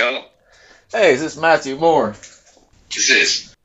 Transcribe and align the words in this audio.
Hello. 0.00 0.22
Hey, 0.92 1.14
is 1.14 1.20
this 1.20 1.34
Matheau 1.34 1.76
Moore? 1.76 2.14
This 2.88 3.10
is. 3.10 3.56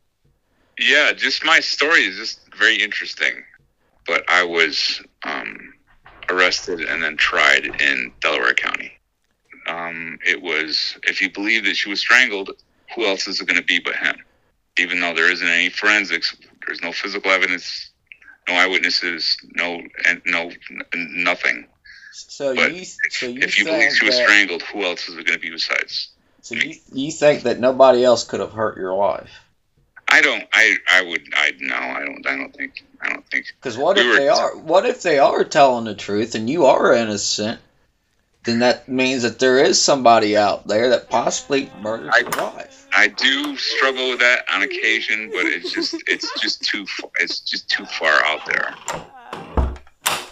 Yeah, 0.79 1.13
just 1.13 1.45
my 1.45 1.59
story 1.59 1.99
is 2.05 2.17
just 2.17 2.39
very 2.57 2.81
interesting. 2.81 3.43
But 4.07 4.23
I 4.27 4.43
was 4.43 4.99
um, 5.23 5.75
arrested 6.29 6.81
and 6.81 7.03
then 7.03 7.17
tried 7.17 7.79
in 7.79 8.13
Delaware 8.19 8.55
County. 8.55 8.93
Um, 9.67 10.17
it 10.25 10.41
was, 10.41 10.97
if 11.03 11.21
you 11.21 11.29
believe 11.29 11.65
that 11.65 11.75
she 11.75 11.91
was 11.91 11.99
strangled, 11.99 12.49
who 12.95 13.05
else 13.05 13.27
is 13.27 13.39
it 13.39 13.45
going 13.45 13.59
to 13.59 13.63
be 13.63 13.77
but 13.77 13.95
him? 13.95 14.15
Even 14.79 15.01
though 15.01 15.13
there 15.13 15.31
isn't 15.31 15.47
any 15.47 15.69
forensics, 15.69 16.35
there's 16.65 16.81
no 16.81 16.91
physical 16.91 17.29
evidence, 17.29 17.91
no 18.49 18.55
eyewitnesses, 18.55 19.37
no, 19.55 19.83
and 20.07 20.19
no, 20.25 20.51
nothing. 20.95 21.67
So 22.13 22.55
But 22.55 22.73
you, 22.73 22.85
so 22.85 23.27
you 23.27 23.41
If 23.41 23.59
you 23.59 23.65
believe 23.65 23.91
she 23.91 24.05
was 24.05 24.15
strangled, 24.15 24.63
who 24.63 24.83
else 24.83 25.07
is 25.07 25.15
it 25.15 25.25
going 25.25 25.37
to 25.37 25.39
be 25.39 25.51
besides? 25.51 26.12
So 26.43 26.55
you, 26.55 26.75
you 26.93 27.11
think 27.11 27.43
that 27.43 27.59
nobody 27.59 28.03
else 28.03 28.23
could 28.25 28.39
have 28.41 28.51
hurt 28.51 28.77
your 28.77 28.93
wife? 28.93 29.31
I 30.07 30.21
don't. 30.21 30.43
I. 30.53 30.75
I 30.93 31.01
would. 31.01 31.23
I 31.35 31.51
no. 31.59 31.75
I 31.75 32.05
don't. 32.05 32.27
I 32.27 32.35
don't 32.37 32.55
think. 32.55 32.83
I 33.01 33.09
don't 33.09 33.25
think. 33.31 33.47
Because 33.59 33.77
what 33.77 33.95
We 33.95 34.01
if 34.03 34.07
were- 34.09 34.15
they 34.17 34.27
are? 34.29 34.55
What 34.57 34.85
if 34.85 35.01
they 35.01 35.17
are 35.19 35.43
telling 35.43 35.85
the 35.85 35.95
truth 35.95 36.35
and 36.35 36.47
you 36.49 36.65
are 36.67 36.93
innocent? 36.93 37.59
Then 38.43 38.59
that 38.59 38.89
means 38.89 39.23
that 39.23 39.39
there 39.39 39.57
is 39.63 39.81
somebody 39.81 40.35
out 40.35 40.67
there 40.67 40.89
that 40.89 41.09
possibly 41.09 41.71
murdered 41.81 42.11
I- 42.13 42.19
your 42.19 42.51
wife. 42.53 42.87
I 42.95 43.07
do 43.07 43.55
struggle 43.57 44.09
with 44.09 44.19
that 44.19 44.43
on 44.53 44.61
occasion, 44.61 45.31
but 45.33 45.45
it's 45.45 45.71
just. 45.71 45.95
It's 46.07 46.29
just 46.41 46.61
too. 46.61 46.85
fa- 46.85 47.07
It's 47.19 47.39
just 47.39 47.69
too 47.69 47.85
far 47.85 48.21
out 48.25 48.45
there. 48.45 48.75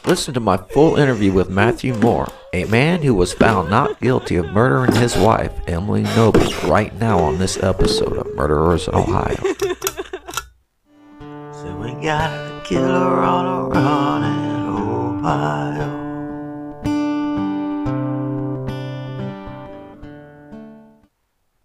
Listen 0.05 0.33
to 0.33 0.39
my 0.39 0.57
full 0.57 0.95
interview 0.97 1.31
with 1.31 1.49
Matheau 1.49 1.95
Moore, 2.01 2.31
a 2.53 2.65
man 2.65 3.01
who 3.01 3.15
was 3.15 3.31
found 3.33 3.69
not 3.69 3.99
guilty 4.01 4.35
of 4.35 4.51
murdering 4.51 4.93
his 4.93 5.15
wife, 5.15 5.53
Emily 5.67 6.03
Noble, 6.03 6.41
right 6.67 6.93
now 6.99 7.19
on 7.19 7.37
this 7.37 7.61
episode 7.63 8.17
of 8.17 8.35
Murderers 8.35 8.87
in 8.87 8.95
Ohio. 8.95 9.37
So 11.53 11.75
we 11.77 11.91
got 12.03 12.31
a 12.31 12.63
killer 12.65 12.89
on 13.21 13.45
a 13.45 13.69
run 13.69 14.23
in 14.23 14.65
Ohio. 15.21 16.01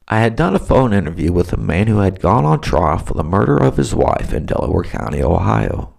I 0.07 0.21
had 0.21 0.37
done 0.37 0.55
a 0.55 0.59
phone 0.59 0.93
interview 0.93 1.33
with 1.33 1.55
a 1.55 1.57
man 1.57 1.87
who 1.87 2.01
had 2.01 2.21
gone 2.21 2.45
on 2.45 2.61
trial 2.61 2.99
for 2.99 3.15
the 3.15 3.25
murder 3.25 3.57
of 3.57 3.79
his 3.79 3.95
wife 3.95 4.35
in 4.35 4.45
Delaware 4.45 4.85
County, 4.85 5.23
Ohio. 5.23 5.95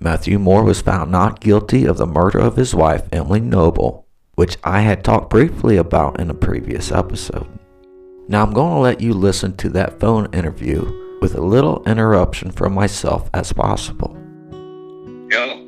Matheau 0.00 0.40
Moore 0.40 0.64
was 0.64 0.82
found 0.82 1.12
not 1.12 1.40
guilty 1.40 1.84
of 1.84 1.98
the 1.98 2.06
murder 2.06 2.40
of 2.40 2.56
his 2.56 2.74
wife, 2.74 3.04
Emily 3.12 3.38
Noble, 3.40 4.05
which 4.36 4.56
I 4.62 4.80
had 4.80 5.02
talked 5.02 5.30
briefly 5.30 5.76
about 5.78 6.20
in 6.20 6.30
a 6.30 6.34
previous 6.34 6.92
episode. 6.92 7.48
Now 8.28 8.42
I'm 8.42 8.52
going 8.52 8.74
to 8.74 8.80
let 8.80 9.00
you 9.00 9.12
listen 9.14 9.56
to 9.56 9.68
that 9.70 9.98
phone 9.98 10.32
interview 10.32 11.18
with 11.20 11.34
a 11.34 11.40
little 11.40 11.82
interruption 11.84 12.50
from 12.50 12.74
myself 12.74 13.28
as 13.32 13.52
possible. 13.52 14.14
Hello. 15.30 15.66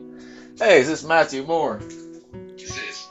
Hey, 0.58 0.80
is 0.80 0.88
this 0.88 1.02
Matheau 1.04 1.46
Moore? 1.46 1.80
This 2.56 2.76
is. 2.76 3.08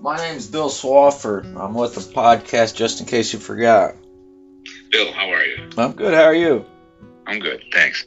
My 0.00 0.16
name's 0.16 0.46
Bill 0.46 0.68
Swafford. 0.68 1.56
I'm 1.56 1.74
with 1.74 1.94
the 1.94 2.00
podcast 2.00 2.76
Just 2.76 3.00
in 3.00 3.06
Case 3.06 3.32
You 3.32 3.38
Forgot. 3.38 3.94
Bill, 4.90 5.12
how 5.12 5.30
are 5.30 5.44
you? 5.44 5.68
I'm 5.78 5.92
good. 5.92 6.14
How 6.14 6.24
are 6.24 6.34
you? 6.34 6.64
I'm 7.26 7.38
good. 7.38 7.62
Thanks. 7.72 8.04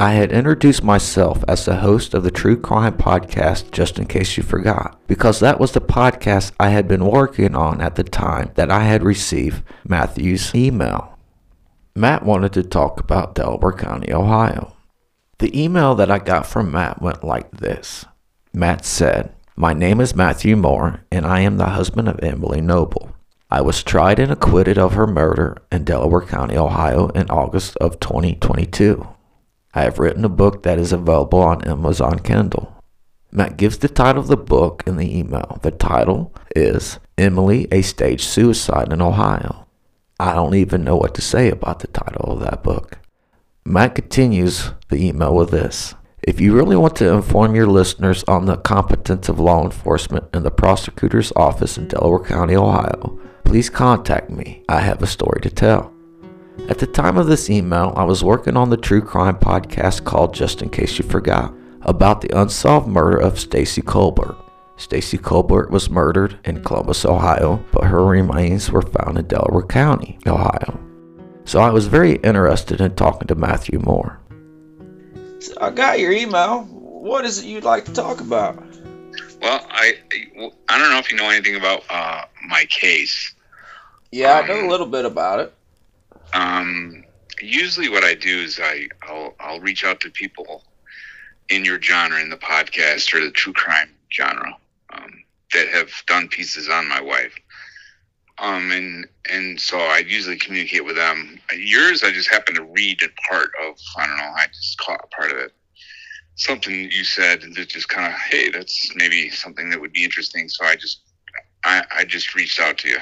I 0.00 0.12
had 0.12 0.32
introduced 0.32 0.82
myself 0.82 1.44
as 1.46 1.66
the 1.66 1.76
host 1.76 2.14
of 2.14 2.22
the 2.22 2.30
true 2.30 2.58
crime 2.58 2.96
podcast, 2.96 3.70
just 3.70 3.98
in 3.98 4.06
case 4.06 4.34
you 4.38 4.42
forgot, 4.42 4.98
because 5.06 5.40
that 5.40 5.60
was 5.60 5.72
the 5.72 5.80
podcast 5.82 6.52
I 6.58 6.70
had 6.70 6.88
been 6.88 7.04
working 7.04 7.54
on 7.54 7.82
at 7.82 7.96
the 7.96 8.02
time 8.02 8.50
that 8.54 8.70
I 8.70 8.84
had 8.84 9.02
received 9.02 9.62
Matheau's 9.86 10.54
email. 10.54 11.18
Matt 11.94 12.24
wanted 12.24 12.54
to 12.54 12.62
talk 12.62 12.98
about 12.98 13.34
Delaware 13.34 13.74
County, 13.74 14.10
Ohio. 14.10 14.74
The 15.36 15.62
email 15.62 15.94
that 15.96 16.10
I 16.10 16.18
got 16.18 16.46
from 16.46 16.72
Matt 16.72 17.02
went 17.02 17.22
like 17.22 17.50
this 17.50 18.06
Matt 18.54 18.86
said, 18.86 19.34
My 19.54 19.74
name 19.74 20.00
is 20.00 20.14
Matheau 20.14 20.56
Moore, 20.56 21.04
and 21.12 21.26
I 21.26 21.40
am 21.40 21.58
the 21.58 21.66
husband 21.66 22.08
of 22.08 22.18
Emily 22.22 22.62
Noble. 22.62 23.14
I 23.50 23.60
was 23.60 23.82
tried 23.82 24.18
and 24.18 24.32
acquitted 24.32 24.78
of 24.78 24.94
her 24.94 25.06
murder 25.06 25.58
in 25.70 25.84
Delaware 25.84 26.22
County, 26.22 26.56
Ohio 26.56 27.08
in 27.08 27.28
August 27.28 27.76
of 27.82 28.00
2022. 28.00 29.06
I 29.72 29.82
have 29.82 29.98
written 29.98 30.24
a 30.24 30.28
book 30.28 30.62
that 30.64 30.78
is 30.78 30.92
available 30.92 31.40
on 31.40 31.62
Amazon 31.62 32.18
Kindle. 32.18 32.74
Matt 33.30 33.56
gives 33.56 33.78
the 33.78 33.88
title 33.88 34.22
of 34.22 34.28
the 34.28 34.36
book 34.36 34.82
in 34.86 34.96
the 34.96 35.16
email. 35.16 35.60
The 35.62 35.70
title 35.70 36.34
is 36.56 36.98
Emily, 37.16 37.68
a 37.70 37.82
Staged 37.82 38.24
Suicide 38.24 38.92
in 38.92 39.00
Ohio. 39.00 39.68
I 40.18 40.34
don't 40.34 40.54
even 40.54 40.82
know 40.82 40.96
what 40.96 41.14
to 41.14 41.22
say 41.22 41.48
about 41.48 41.78
the 41.78 41.86
title 41.86 42.32
of 42.32 42.40
that 42.40 42.64
book. 42.64 42.98
Matt 43.64 43.94
continues 43.94 44.72
the 44.88 44.96
email 44.96 45.34
with 45.34 45.50
this. 45.50 45.94
If 46.22 46.40
you 46.40 46.54
really 46.54 46.76
want 46.76 46.96
to 46.96 47.12
inform 47.12 47.54
your 47.54 47.68
listeners 47.68 48.24
on 48.24 48.46
the 48.46 48.56
competence 48.56 49.28
of 49.28 49.38
law 49.38 49.64
enforcement 49.64 50.26
and 50.32 50.44
the 50.44 50.50
prosecutor's 50.50 51.32
office 51.36 51.78
in 51.78 51.88
Delaware 51.88 52.24
County, 52.24 52.56
Ohio, 52.56 53.18
please 53.44 53.70
contact 53.70 54.28
me. 54.28 54.62
I 54.68 54.80
have 54.80 55.02
a 55.02 55.06
story 55.06 55.40
to 55.42 55.50
tell. 55.50 55.94
At 56.70 56.78
the 56.78 56.86
time 56.86 57.18
of 57.18 57.26
this 57.26 57.50
email, 57.50 57.92
I 57.96 58.04
was 58.04 58.22
working 58.22 58.56
on 58.56 58.70
the 58.70 58.76
true 58.76 59.02
crime 59.02 59.36
podcast 59.36 60.04
called 60.04 60.32
Just 60.32 60.62
in 60.62 60.70
Case 60.70 60.98
You 60.98 61.04
Forgot 61.04 61.52
about 61.82 62.20
the 62.20 62.40
unsolved 62.40 62.86
murder 62.86 63.18
of 63.18 63.40
Stacy 63.40 63.82
Colbert. 63.82 64.36
Stacy 64.76 65.18
Colbert 65.18 65.72
was 65.72 65.90
murdered 65.90 66.38
in 66.44 66.62
Columbus, 66.62 67.04
Ohio, 67.04 67.56
but 67.72 67.86
her 67.86 68.04
remains 68.04 68.70
were 68.70 68.82
found 68.82 69.18
in 69.18 69.26
Delaware 69.26 69.66
County, 69.66 70.20
Ohio. 70.28 70.78
So 71.44 71.58
I 71.58 71.70
was 71.70 71.88
very 71.88 72.14
interested 72.18 72.80
in 72.80 72.94
talking 72.94 73.26
to 73.26 73.34
Matheau 73.34 73.84
Moore. 73.84 74.20
So 75.40 75.52
I 75.60 75.70
got 75.70 75.98
your 75.98 76.12
email. 76.12 76.62
What 76.66 77.24
is 77.24 77.40
it 77.40 77.46
you'd 77.46 77.64
like 77.64 77.84
to 77.86 77.92
talk 77.92 78.20
about? 78.20 78.56
Well, 79.42 79.66
I. 79.68 79.94
I 80.68 80.78
don't 80.78 80.92
know 80.92 80.98
if 80.98 81.10
you 81.10 81.18
know 81.18 81.30
anything 81.30 81.56
about 81.56 81.82
uh, 81.90 82.26
my 82.46 82.64
case. 82.66 83.34
Yeah, 84.12 84.34
I 84.34 84.46
know 84.46 84.64
a 84.64 84.70
little 84.70 84.86
bit 84.86 85.04
about 85.04 85.40
it. 85.40 85.52
Um, 86.32 87.04
usually, 87.40 87.88
what 87.88 88.04
I 88.04 88.14
do 88.14 88.40
is 88.40 88.60
I 88.62 88.86
I'll, 89.02 89.34
I'll 89.40 89.60
reach 89.60 89.84
out 89.84 90.00
to 90.00 90.10
people 90.10 90.64
in 91.48 91.64
your 91.64 91.80
genre, 91.80 92.20
in 92.20 92.30
the 92.30 92.36
podcast 92.36 93.12
or 93.14 93.20
the 93.20 93.30
true 93.30 93.52
crime 93.52 93.90
genre, 94.12 94.56
um, 94.92 95.24
that 95.52 95.68
have 95.68 95.90
done 96.06 96.28
pieces 96.28 96.68
on 96.68 96.88
my 96.88 97.00
wife. 97.00 97.34
Um, 98.38 98.70
and 98.72 99.06
and 99.30 99.60
so 99.60 99.78
I 99.78 99.98
usually 100.06 100.38
communicate 100.38 100.84
with 100.84 100.96
them. 100.96 101.38
Yours, 101.54 102.02
I 102.02 102.10
just 102.10 102.30
happen 102.30 102.54
to 102.54 102.64
read 102.64 103.00
a 103.02 103.28
part 103.28 103.50
of. 103.62 103.76
I 103.96 104.06
don't 104.06 104.16
know. 104.16 104.32
I 104.36 104.46
just 104.46 104.78
caught 104.78 105.04
a 105.04 105.14
part 105.14 105.30
of 105.30 105.38
it. 105.38 105.52
Something 106.36 106.90
you 106.90 107.04
said 107.04 107.42
that 107.42 107.68
just 107.68 107.90
kind 107.90 108.06
of, 108.06 108.18
hey, 108.18 108.48
that's 108.50 108.94
maybe 108.96 109.28
something 109.28 109.68
that 109.68 109.80
would 109.80 109.92
be 109.92 110.04
interesting. 110.04 110.48
So 110.48 110.64
I 110.64 110.74
just 110.74 111.02
I, 111.64 111.84
I 111.98 112.04
just 112.04 112.34
reached 112.34 112.60
out 112.60 112.78
to 112.78 112.88
you. 112.88 112.98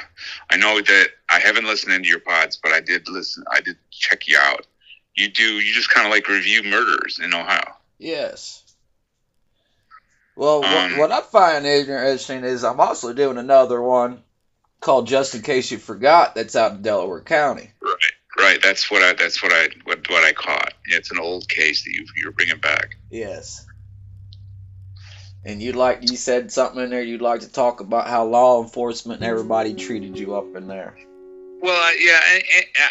I 0.50 0.56
know 0.56 0.80
that 0.80 1.08
I 1.28 1.38
haven't 1.38 1.64
listened 1.64 1.92
into 1.92 2.08
your 2.08 2.20
pods, 2.20 2.58
but 2.62 2.72
I 2.72 2.80
did 2.80 3.08
listen. 3.08 3.44
I 3.50 3.60
did 3.60 3.76
check 3.90 4.26
you 4.28 4.38
out. 4.40 4.66
You 5.14 5.28
do. 5.28 5.44
You 5.44 5.72
just 5.74 5.90
kind 5.90 6.06
of 6.06 6.12
like 6.12 6.28
review 6.28 6.62
murders 6.64 7.20
in 7.22 7.34
Ohio. 7.34 7.74
Yes. 7.98 8.64
Well, 10.36 10.64
Um, 10.64 10.92
what, 10.92 11.10
what 11.10 11.12
I 11.12 11.20
find 11.20 11.66
interesting 11.66 12.44
is 12.44 12.62
I'm 12.64 12.80
also 12.80 13.12
doing 13.12 13.38
another 13.38 13.82
one 13.82 14.22
called 14.80 15.08
Just 15.08 15.34
in 15.34 15.42
Case 15.42 15.70
You 15.70 15.78
Forgot 15.78 16.34
that's 16.36 16.54
out 16.54 16.72
in 16.72 16.82
Delaware 16.82 17.20
County. 17.20 17.72
Right. 17.82 17.94
Right. 18.38 18.62
That's 18.62 18.88
what 18.90 19.02
I. 19.02 19.14
That's 19.14 19.42
what 19.42 19.52
I. 19.52 19.68
What, 19.84 20.08
what 20.08 20.24
I 20.24 20.32
caught. 20.32 20.74
It's 20.84 21.10
an 21.10 21.18
old 21.18 21.48
case 21.48 21.82
that 21.84 21.90
you 21.90 22.06
you're 22.16 22.32
bringing 22.32 22.58
back. 22.58 22.96
Yes. 23.10 23.66
And 25.44 25.62
you'd 25.62 25.76
like 25.76 26.10
you 26.10 26.16
said 26.16 26.50
something 26.52 26.82
in 26.82 26.90
there 26.90 27.02
you'd 27.02 27.22
like 27.22 27.40
to 27.40 27.52
talk 27.52 27.80
about 27.80 28.08
how 28.08 28.24
law 28.24 28.62
enforcement 28.62 29.20
and 29.20 29.30
everybody 29.30 29.74
treated 29.74 30.18
you 30.18 30.34
up 30.34 30.54
in 30.56 30.66
there. 30.66 30.96
Well, 31.60 31.76
uh, 31.76 31.90
yeah, 31.98 32.20
I, 32.22 32.42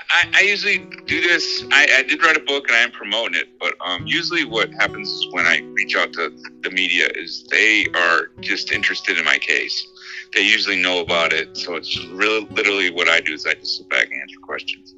I, 0.09 0.31
I 0.35 0.41
usually 0.41 0.79
do 1.05 1.21
this. 1.21 1.63
I, 1.71 1.87
I 1.99 2.03
did 2.03 2.21
write 2.21 2.35
a 2.35 2.41
book 2.41 2.67
and 2.67 2.75
I 2.75 2.81
am 2.81 2.91
promoting 2.91 3.39
it, 3.39 3.47
but 3.59 3.75
um, 3.79 4.05
usually 4.05 4.43
what 4.43 4.73
happens 4.73 5.07
is 5.07 5.27
when 5.31 5.45
I 5.45 5.59
reach 5.71 5.95
out 5.95 6.11
to 6.13 6.37
the 6.63 6.71
media 6.71 7.07
is 7.15 7.47
they 7.49 7.87
are 7.95 8.29
just 8.41 8.73
interested 8.73 9.17
in 9.17 9.23
my 9.23 9.37
case. 9.37 9.87
They 10.33 10.41
usually 10.41 10.81
know 10.81 10.99
about 10.99 11.31
it, 11.31 11.55
so 11.55 11.75
it's 11.75 11.87
just 11.87 12.07
really 12.09 12.45
literally 12.47 12.89
what 12.91 13.07
I 13.07 13.21
do 13.21 13.33
is 13.33 13.45
I 13.45 13.53
just 13.53 13.77
sit 13.77 13.89
back 13.89 14.11
and 14.11 14.21
answer 14.21 14.39
questions, 14.41 14.93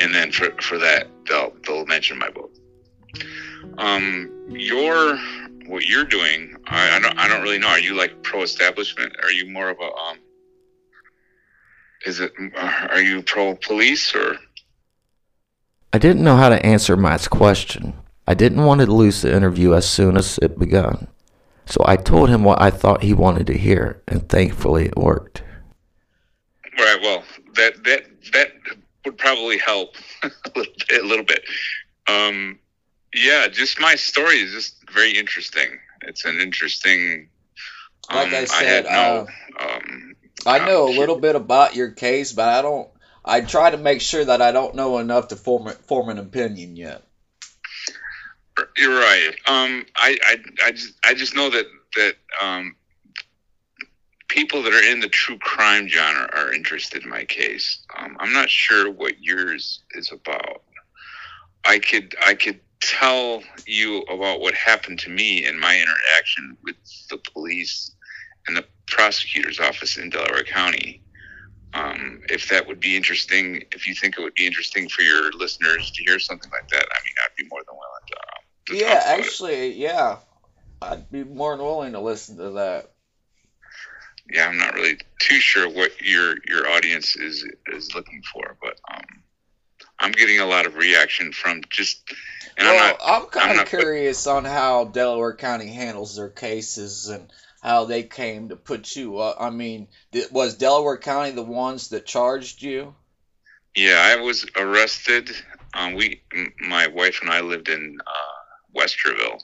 and 0.00 0.12
then 0.12 0.32
for 0.32 0.50
for 0.60 0.78
that 0.78 1.06
they'll 1.28 1.52
they'll 1.64 1.86
mention 1.86 2.18
my 2.18 2.30
book. 2.30 2.50
Um, 3.78 4.32
your 4.48 5.20
what 5.68 5.86
you're 5.86 6.04
doing, 6.04 6.56
I, 6.66 6.96
I 6.96 7.00
don't 7.00 7.18
I 7.18 7.28
don't 7.28 7.42
really 7.42 7.58
know. 7.58 7.68
Are 7.68 7.78
you 7.78 7.94
like 7.94 8.22
pro 8.22 8.42
establishment? 8.42 9.14
Are 9.22 9.30
you 9.30 9.50
more 9.50 9.68
of 9.70 9.78
a 9.78 9.92
um? 9.92 10.18
Is 12.06 12.20
it? 12.20 12.32
Are 12.56 13.00
you 13.00 13.22
pro 13.22 13.54
police 13.54 14.14
or? 14.14 14.38
I 15.92 15.98
didn't 15.98 16.24
know 16.24 16.36
how 16.36 16.48
to 16.48 16.64
answer 16.66 16.96
Matt's 16.96 17.28
question. 17.28 17.94
I 18.26 18.34
didn't 18.34 18.64
want 18.64 18.80
to 18.82 18.86
lose 18.86 19.22
the 19.22 19.34
interview 19.34 19.74
as 19.74 19.88
soon 19.88 20.16
as 20.16 20.38
it 20.38 20.58
begun. 20.58 21.08
So 21.64 21.82
I 21.86 21.96
told 21.96 22.28
him 22.28 22.44
what 22.44 22.60
I 22.60 22.70
thought 22.70 23.02
he 23.02 23.14
wanted 23.14 23.46
to 23.48 23.56
hear, 23.56 24.02
and 24.08 24.28
thankfully 24.28 24.86
it 24.86 24.96
worked. 24.96 25.42
Right. 26.78 26.98
Well, 27.02 27.24
that 27.54 27.84
that 27.84 28.04
that 28.32 28.52
would 29.04 29.18
probably 29.18 29.58
help 29.58 29.96
a 30.22 30.30
little 30.56 30.72
bit. 30.88 31.02
A 31.02 31.06
little 31.06 31.24
bit. 31.24 31.44
Um, 32.06 32.58
yeah, 33.14 33.48
just 33.48 33.80
my 33.80 33.94
story 33.94 34.36
is 34.36 34.52
just 34.52 34.77
very 34.92 35.16
interesting. 35.18 35.78
It's 36.02 36.24
an 36.24 36.40
interesting. 36.40 37.30
Like 38.12 38.32
I 38.32 38.40
um, 38.40 38.46
said, 38.46 38.86
had 38.86 38.90
no. 38.90 39.26
um, 39.58 40.14
I 40.46 40.58
know 40.58 40.88
a 40.88 40.90
Um, 40.90 40.96
little 40.98 41.16
bit 41.20 41.36
about 41.36 41.74
your 41.76 41.90
case, 41.92 42.32
but 42.32 42.48
I 42.48 42.62
don't. 42.62 42.88
I 43.24 43.40
try 43.42 43.70
to 43.70 43.76
make 43.76 44.00
sure 44.00 44.24
that 44.24 44.40
I 44.42 44.52
don't 44.52 44.74
know 44.74 44.98
enough 44.98 45.28
to 45.28 45.36
form 45.36 45.68
form 45.86 46.08
an 46.08 46.18
opinion 46.18 46.76
yet. 46.76 47.04
You're 48.76 48.98
right. 48.98 49.30
Um, 49.46 49.86
I, 49.96 50.18
I, 50.26 50.36
I 50.66 50.70
just, 50.72 50.94
I 51.04 51.14
just 51.14 51.34
know 51.34 51.50
that 51.50 51.66
that 51.96 52.14
um, 52.42 52.76
people 54.28 54.62
that 54.62 54.72
are 54.72 54.92
in 54.92 55.00
the 55.00 55.08
true 55.08 55.38
crime 55.38 55.88
genre 55.88 56.28
are 56.32 56.52
interested 56.52 57.02
in 57.04 57.08
my 57.08 57.24
case. 57.24 57.78
Um, 57.96 58.16
I'm 58.20 58.32
not 58.32 58.50
sure 58.50 58.90
what 58.90 59.20
yours 59.22 59.82
is 59.92 60.12
about. 60.12 60.62
I 61.64 61.78
could, 61.78 62.14
I 62.24 62.34
could 62.34 62.60
tell 62.80 63.42
you 63.66 64.00
about 64.02 64.40
what 64.40 64.54
happened 64.54 64.98
to 65.00 65.10
me 65.10 65.46
in 65.46 65.58
my 65.58 65.74
interaction 65.74 66.56
with 66.64 66.76
the 67.10 67.18
police 67.32 67.92
and 68.46 68.56
the 68.56 68.64
prosecutor's 68.86 69.60
office 69.60 69.96
in 69.96 70.10
Delaware 70.10 70.44
County. 70.44 71.02
Um, 71.74 72.20
if 72.30 72.48
that 72.48 72.66
would 72.66 72.80
be 72.80 72.96
interesting, 72.96 73.62
if 73.72 73.86
you 73.86 73.94
think 73.94 74.18
it 74.18 74.22
would 74.22 74.34
be 74.34 74.46
interesting 74.46 74.88
for 74.88 75.02
your 75.02 75.30
listeners 75.32 75.90
to 75.92 76.04
hear 76.04 76.18
something 76.18 76.50
like 76.50 76.68
that, 76.70 76.86
I 76.90 76.98
mean, 77.04 77.14
I'd 77.24 77.36
be 77.36 77.46
more 77.50 77.60
than 77.66 77.76
willing 77.76 78.06
to. 78.08 78.16
Um, 78.16 78.42
to 78.66 78.76
Yeah, 78.76 79.02
about 79.02 79.18
it. 79.18 79.26
actually, 79.26 79.72
yeah, 79.74 80.16
I'd 80.80 81.10
be 81.10 81.24
more 81.24 81.56
than 81.56 81.66
willing 81.66 81.92
to 81.92 82.00
listen 82.00 82.36
to 82.38 82.50
that. 82.50 82.90
yeah, 84.30 84.46
I'm 84.46 84.58
not 84.58 84.74
really 84.74 84.98
too 85.20 85.40
sure 85.40 85.68
what 85.68 86.00
your 86.00 86.36
your 86.46 86.68
audience 86.68 87.16
is 87.16 87.46
is 87.72 87.94
looking 87.94 88.22
for, 88.32 88.56
but 88.62 88.67
I'm 90.00 90.12
getting 90.12 90.40
a 90.40 90.46
lot 90.46 90.66
of 90.66 90.76
reaction 90.76 91.32
from 91.32 91.62
just, 91.70 92.12
and 92.56 92.68
I'm 92.68 92.74
well, 92.74 92.96
not. 93.00 93.00
I'm 93.02 93.26
kind 93.26 93.60
of 93.60 93.68
curious 93.68 94.26
on 94.26 94.44
how 94.44 94.84
Delaware 94.84 95.34
County 95.34 95.68
handles 95.68 96.16
their 96.16 96.28
cases 96.28 97.08
and 97.08 97.32
how 97.62 97.84
they 97.84 98.04
came 98.04 98.50
to 98.50 98.56
put 98.56 98.94
you 98.94 99.18
up. 99.18 99.36
I 99.40 99.50
mean, 99.50 99.88
th- 100.12 100.30
was 100.30 100.54
Delaware 100.54 100.98
County 100.98 101.32
the 101.32 101.42
ones 101.42 101.88
that 101.88 102.06
charged 102.06 102.62
you? 102.62 102.94
Yeah, 103.74 104.00
I 104.00 104.20
was 104.20 104.46
arrested. 104.56 105.30
Um, 105.74 105.94
we, 105.94 106.22
m- 106.34 106.54
my 106.60 106.86
wife 106.86 107.20
and 107.20 107.30
I 107.30 107.40
lived 107.40 107.68
in 107.68 107.98
uh, 108.06 108.80
Westerville, 108.80 109.42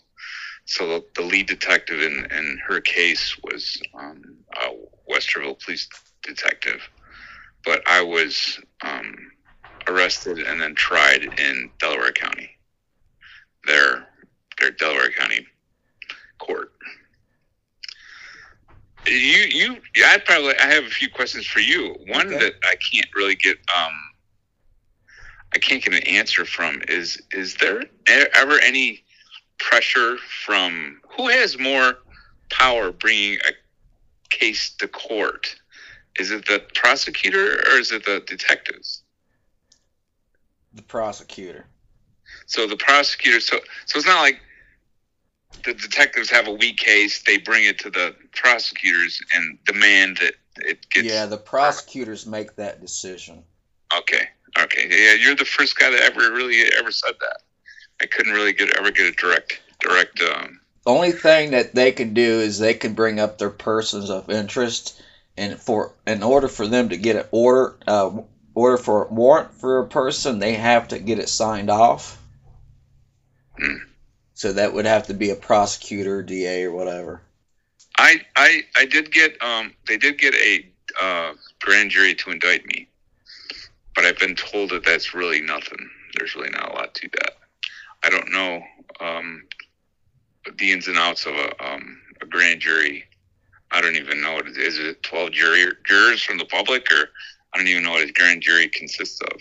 so 0.65 0.87
the, 0.87 1.05
the 1.17 1.23
lead 1.23 1.47
detective 1.47 2.01
in, 2.01 2.27
in 2.31 2.59
her 2.67 2.81
case 2.81 3.37
was 3.43 3.81
um, 3.99 4.23
a 4.53 4.71
Westerville 5.13 5.63
police 5.63 5.89
detective, 6.23 6.81
but 7.65 7.83
I 7.87 8.03
was 8.03 8.59
um, 8.83 9.15
arrested 9.89 10.39
and 10.39 10.61
then 10.61 10.75
tried 10.75 11.25
in 11.39 11.71
Delaware 11.79 12.13
County, 12.13 12.51
their 13.67 14.07
their 14.61 14.71
Delaware 14.71 15.11
County 15.11 15.47
court. 16.39 16.73
You, 19.07 19.13
you, 19.15 19.77
yeah, 19.95 20.13
I 20.13 20.19
probably, 20.19 20.55
I 20.59 20.67
have 20.67 20.85
a 20.85 20.89
few 20.91 21.11
questions 21.11 21.47
for 21.47 21.61
you. 21.61 21.95
One 22.07 22.29
Okay. 22.29 22.39
that 22.39 22.55
I 22.65 22.75
can't 22.77 23.09
really 23.15 23.35
get, 23.35 23.59
um, 23.77 23.93
I 25.55 25.59
can't 25.59 25.83
get 25.85 25.93
an 25.95 26.07
answer 26.07 26.47
from 26.47 26.83
is, 26.89 27.21
is 27.31 27.55
there 27.57 27.83
ever 28.07 28.59
any 28.61 29.05
pressure 29.59 30.17
from 30.45 31.01
who 31.17 31.29
has 31.29 31.59
more 31.59 31.99
power 32.51 32.93
bringing 32.93 33.39
a 33.47 33.53
case 34.31 34.71
to 34.79 34.89
court? 34.89 35.55
Is 36.19 36.31
it 36.31 36.47
the 36.47 36.63
prosecutor 36.75 37.63
or 37.69 37.79
is 37.79 37.93
it 37.93 38.07
the 38.07 38.21
detectives? 38.27 39.04
The 40.75 40.83
prosecutor. 40.83 41.67
So 42.47 42.67
the 42.67 42.77
prosecutor, 42.77 43.41
so 43.41 43.59
so 43.87 43.99
it's 43.99 44.07
not 44.07 44.21
like 44.21 44.41
the 45.65 45.75
detectives 45.75 46.31
have 46.31 46.49
a 46.49 46.53
weak 46.53 46.77
case; 46.79 47.23
they 47.23 47.39
bring 47.39 47.65
it 47.65 47.79
to 47.81 47.91
the 47.91 48.15
prosecutors 48.35 49.21
and 49.35 49.59
demand 49.65 50.19
that 50.19 50.35
it 50.59 50.89
gets. 50.91 51.07
yeah, 51.07 51.27
the 51.27 51.37
prosecutors 51.37 52.27
make 52.27 52.57
that 52.57 52.81
decision. 52.81 53.45
Okay. 53.97 54.29
Okay. 54.59 54.89
Yeah, 54.91 55.15
you're 55.15 55.35
the 55.37 55.45
first 55.45 55.79
guy 55.79 55.91
that 55.91 56.01
ever 56.01 56.33
really 56.33 56.63
ever 56.79 56.91
said 56.91 57.15
that. 57.21 57.43
I 58.01 58.07
couldn't 58.07 58.33
really 58.33 58.53
get 58.53 58.77
ever 58.77 58.91
get 58.91 59.07
a 59.07 59.13
direct 59.13 59.61
direct. 59.81 60.21
Um, 60.21 60.61
The 60.85 60.91
only 60.91 61.13
thing 61.13 61.53
that 61.53 61.75
they 61.75 61.93
can 61.93 62.15
do 62.15 62.41
is 62.41 62.59
they 62.59 62.75
can 62.75 62.95
bring 62.95 63.21
up 63.21 63.39
their 63.39 63.51
persons 63.51 64.11
of 64.11 64.31
interest, 64.31 65.01
and 65.37 65.59
for 65.61 65.93
in 66.07 66.23
order 66.23 66.49
for 66.49 66.67
them 66.67 66.89
to 66.91 66.97
get 66.97 67.17
an 67.17 67.27
order, 67.31 67.77
uh, 67.87 68.11
order 68.55 68.79
for 68.79 69.05
a 69.05 69.13
warrant 69.13 69.55
for 69.55 69.81
a 69.81 69.87
person, 69.87 70.39
they 70.39 70.55
have 70.55 70.89
to 70.89 70.99
get 70.99 71.19
it 71.19 71.29
signed 71.29 71.71
off. 71.71 72.21
Hmm. 73.59 73.77
So 74.35 74.53
that 74.53 74.73
would 74.73 74.87
have 74.87 75.07
to 75.07 75.15
be 75.15 75.31
a 75.31 75.37
prosecutor, 75.37 76.23
DA, 76.23 76.65
or 76.65 76.73
whatever. 76.73 77.21
I 77.97 78.21
I 78.35 78.63
I 78.77 78.87
did 78.87 79.13
get 79.13 79.41
um 79.43 79.73
they 79.87 79.97
did 79.97 80.19
get 80.19 80.35
a 80.35 80.67
uh, 81.01 81.33
grand 81.61 81.91
jury 81.91 82.15
to 82.15 82.31
indict 82.31 82.67
me, 82.67 82.89
but 83.95 84.05
I've 84.05 84.19
been 84.19 84.37
told 84.37 84.71
that 84.71 84.85
that's 84.85 85.15
really 85.15 85.41
nothing. 85.41 85.91
There's 86.17 86.35
really 86.35 86.51
not 86.51 86.73
a 86.73 86.75
lot 86.75 86.95
to 86.95 87.09
that. 87.09 87.37
I 88.05 88.11
don't 88.11 88.33
know 88.33 88.63
um, 89.01 89.45
the 90.59 90.73
ins 90.73 90.89
and 90.89 90.99
outs 90.99 91.27
of 91.27 91.35
a 91.35 91.65
um, 91.65 92.01
a 92.21 92.27
grand 92.27 92.61
jury. 92.61 93.05
I 93.71 93.81
don't 93.81 93.97
even 93.97 94.23
know 94.23 94.35
what 94.35 94.47
it 94.47 94.57
is. 94.57 94.79
Is 94.79 94.89
it 94.89 95.03
twelve 95.03 95.33
jury 95.33 95.67
jurors 95.85 96.23
from 96.23 96.39
the 96.39 96.45
public, 96.45 96.91
or 96.93 97.11
I 97.55 97.59
don't 97.59 97.69
even 97.69 97.85
know 97.85 97.93
what 97.93 98.09
a 98.09 98.13
grand 98.13 98.43
jury 98.43 98.69
consists 98.69 99.21
of. 99.21 99.41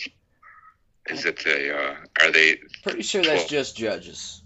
Is 1.08 1.26
it 1.26 1.46
a 1.46 1.76
uh, 1.76 1.96
are 2.22 2.32
they 2.32 2.58
Pretty 2.84 3.02
sure 3.02 3.24
that's 3.24 3.46
just 3.46 3.76
judges. 3.76 4.42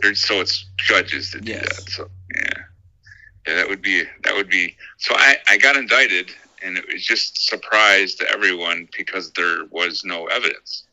There's, 0.00 0.20
so 0.20 0.40
it's 0.40 0.66
judges 0.78 1.30
that 1.30 1.44
do 1.44 1.54
that. 1.54 1.88
So 1.88 2.10
yeah, 2.34 2.50
yeah, 3.46 3.54
that 3.56 3.68
would 3.68 3.80
be 3.80 4.02
that 4.24 4.34
would 4.34 4.50
be. 4.50 4.76
So 4.98 5.14
I 5.16 5.36
I 5.48 5.58
got 5.58 5.76
indicted, 5.76 6.30
and 6.62 6.76
it 6.76 6.84
was 6.92 7.04
just 7.04 7.48
surprise 7.48 8.16
to 8.16 8.30
everyone 8.30 8.88
because 8.96 9.30
there 9.32 9.64
was 9.70 10.02
no 10.04 10.26
evidence. 10.26 10.84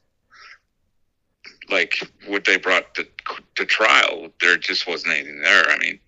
Like 1.69 1.95
what 2.27 2.45
they 2.45 2.57
brought 2.57 2.93
to 2.95 3.07
to 3.55 3.65
trial, 3.65 4.29
there 4.41 4.57
just 4.57 4.87
wasn't 4.87 5.15
anything 5.15 5.41
there. 5.41 5.69
I 5.69 5.77
mean, 5.79 5.99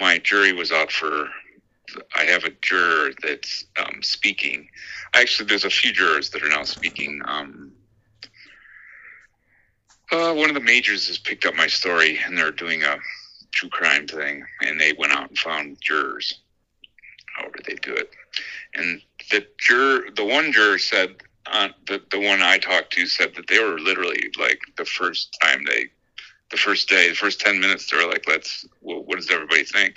my 0.00 0.18
jury 0.18 0.52
was 0.52 0.72
out 0.72 0.90
for. 0.90 1.28
I 2.14 2.24
have 2.24 2.44
a 2.44 2.50
juror 2.62 3.10
that's 3.22 3.64
um, 3.76 4.02
speaking. 4.02 4.68
Actually, 5.14 5.48
there's 5.48 5.64
a 5.64 5.70
few 5.70 5.92
jurors 5.92 6.30
that 6.30 6.42
are 6.42 6.48
now 6.48 6.64
speaking. 6.64 7.20
Um, 7.24 7.72
uh, 10.10 10.34
one 10.34 10.48
of 10.48 10.54
the 10.54 10.60
majors 10.60 11.08
has 11.08 11.18
picked 11.18 11.46
up 11.46 11.54
my 11.54 11.66
story, 11.66 12.18
and 12.24 12.36
they're 12.36 12.52
doing 12.52 12.82
a 12.82 12.98
true 13.52 13.68
crime 13.68 14.06
thing, 14.06 14.44
and 14.60 14.80
they 14.80 14.92
went 14.92 15.12
out 15.12 15.28
and 15.28 15.38
found 15.38 15.78
jurors. 15.80 16.40
However, 17.36 17.56
they 17.66 17.74
do 17.74 17.94
it, 17.94 18.10
and 18.74 19.00
the 19.30 19.46
juror, 19.58 20.10
the 20.14 20.24
one 20.24 20.52
juror 20.52 20.78
said, 20.78 21.16
uh, 21.46 21.68
the 21.86 22.02
the 22.10 22.20
one 22.20 22.42
I 22.42 22.58
talked 22.58 22.92
to 22.92 23.06
said 23.06 23.34
that 23.36 23.48
they 23.48 23.58
were 23.58 23.78
literally 23.78 24.30
like 24.38 24.60
the 24.76 24.84
first 24.84 25.36
time 25.42 25.64
they, 25.64 25.86
the 26.50 26.56
first 26.56 26.88
day, 26.88 27.08
the 27.08 27.14
first 27.14 27.40
ten 27.40 27.60
minutes, 27.60 27.90
they 27.90 27.96
were 27.96 28.10
like, 28.10 28.28
"Let's, 28.28 28.66
what, 28.80 29.06
what 29.06 29.16
does 29.16 29.30
everybody 29.30 29.64
think?" 29.64 29.96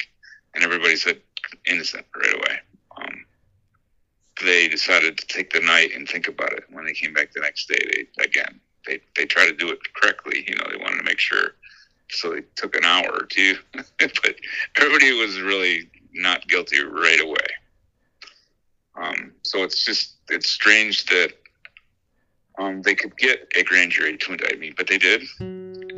And 0.53 0.63
everybody 0.63 0.95
said 0.95 1.21
innocent 1.65 2.05
right 2.15 2.33
away. 2.33 2.57
Um, 2.97 3.25
they 4.43 4.67
decided 4.67 5.17
to 5.17 5.27
take 5.27 5.53
the 5.53 5.61
night 5.61 5.91
and 5.95 6.07
think 6.07 6.27
about 6.27 6.53
it. 6.53 6.65
When 6.69 6.85
they 6.85 6.93
came 6.93 7.13
back 7.13 7.31
the 7.33 7.41
next 7.41 7.67
day, 7.67 8.07
they 8.17 8.23
again 8.23 8.59
they 8.85 8.99
they 9.15 9.25
try 9.25 9.45
to 9.45 9.53
do 9.53 9.69
it 9.69 9.79
correctly. 9.93 10.45
You 10.47 10.55
know, 10.55 10.65
they 10.69 10.77
wanted 10.77 10.97
to 10.97 11.03
make 11.03 11.19
sure. 11.19 11.55
So 12.09 12.33
they 12.33 12.41
took 12.55 12.75
an 12.75 12.85
hour 12.85 13.09
or 13.09 13.25
two, 13.25 13.57
but 13.73 14.35
everybody 14.77 15.11
was 15.13 15.39
really 15.41 15.89
not 16.13 16.47
guilty 16.47 16.83
right 16.83 17.19
away. 17.21 17.47
Um, 18.95 19.33
so 19.41 19.63
it's 19.63 19.83
just 19.83 20.13
it's 20.29 20.49
strange 20.49 21.05
that 21.05 21.33
um, 22.57 22.81
they 22.83 22.95
could 22.95 23.17
get 23.17 23.47
a 23.55 23.63
grand 23.63 23.91
jury 23.91 24.17
to 24.17 24.31
indict 24.31 24.59
me, 24.59 24.73
but 24.75 24.87
they 24.87 24.97
did, 24.97 25.23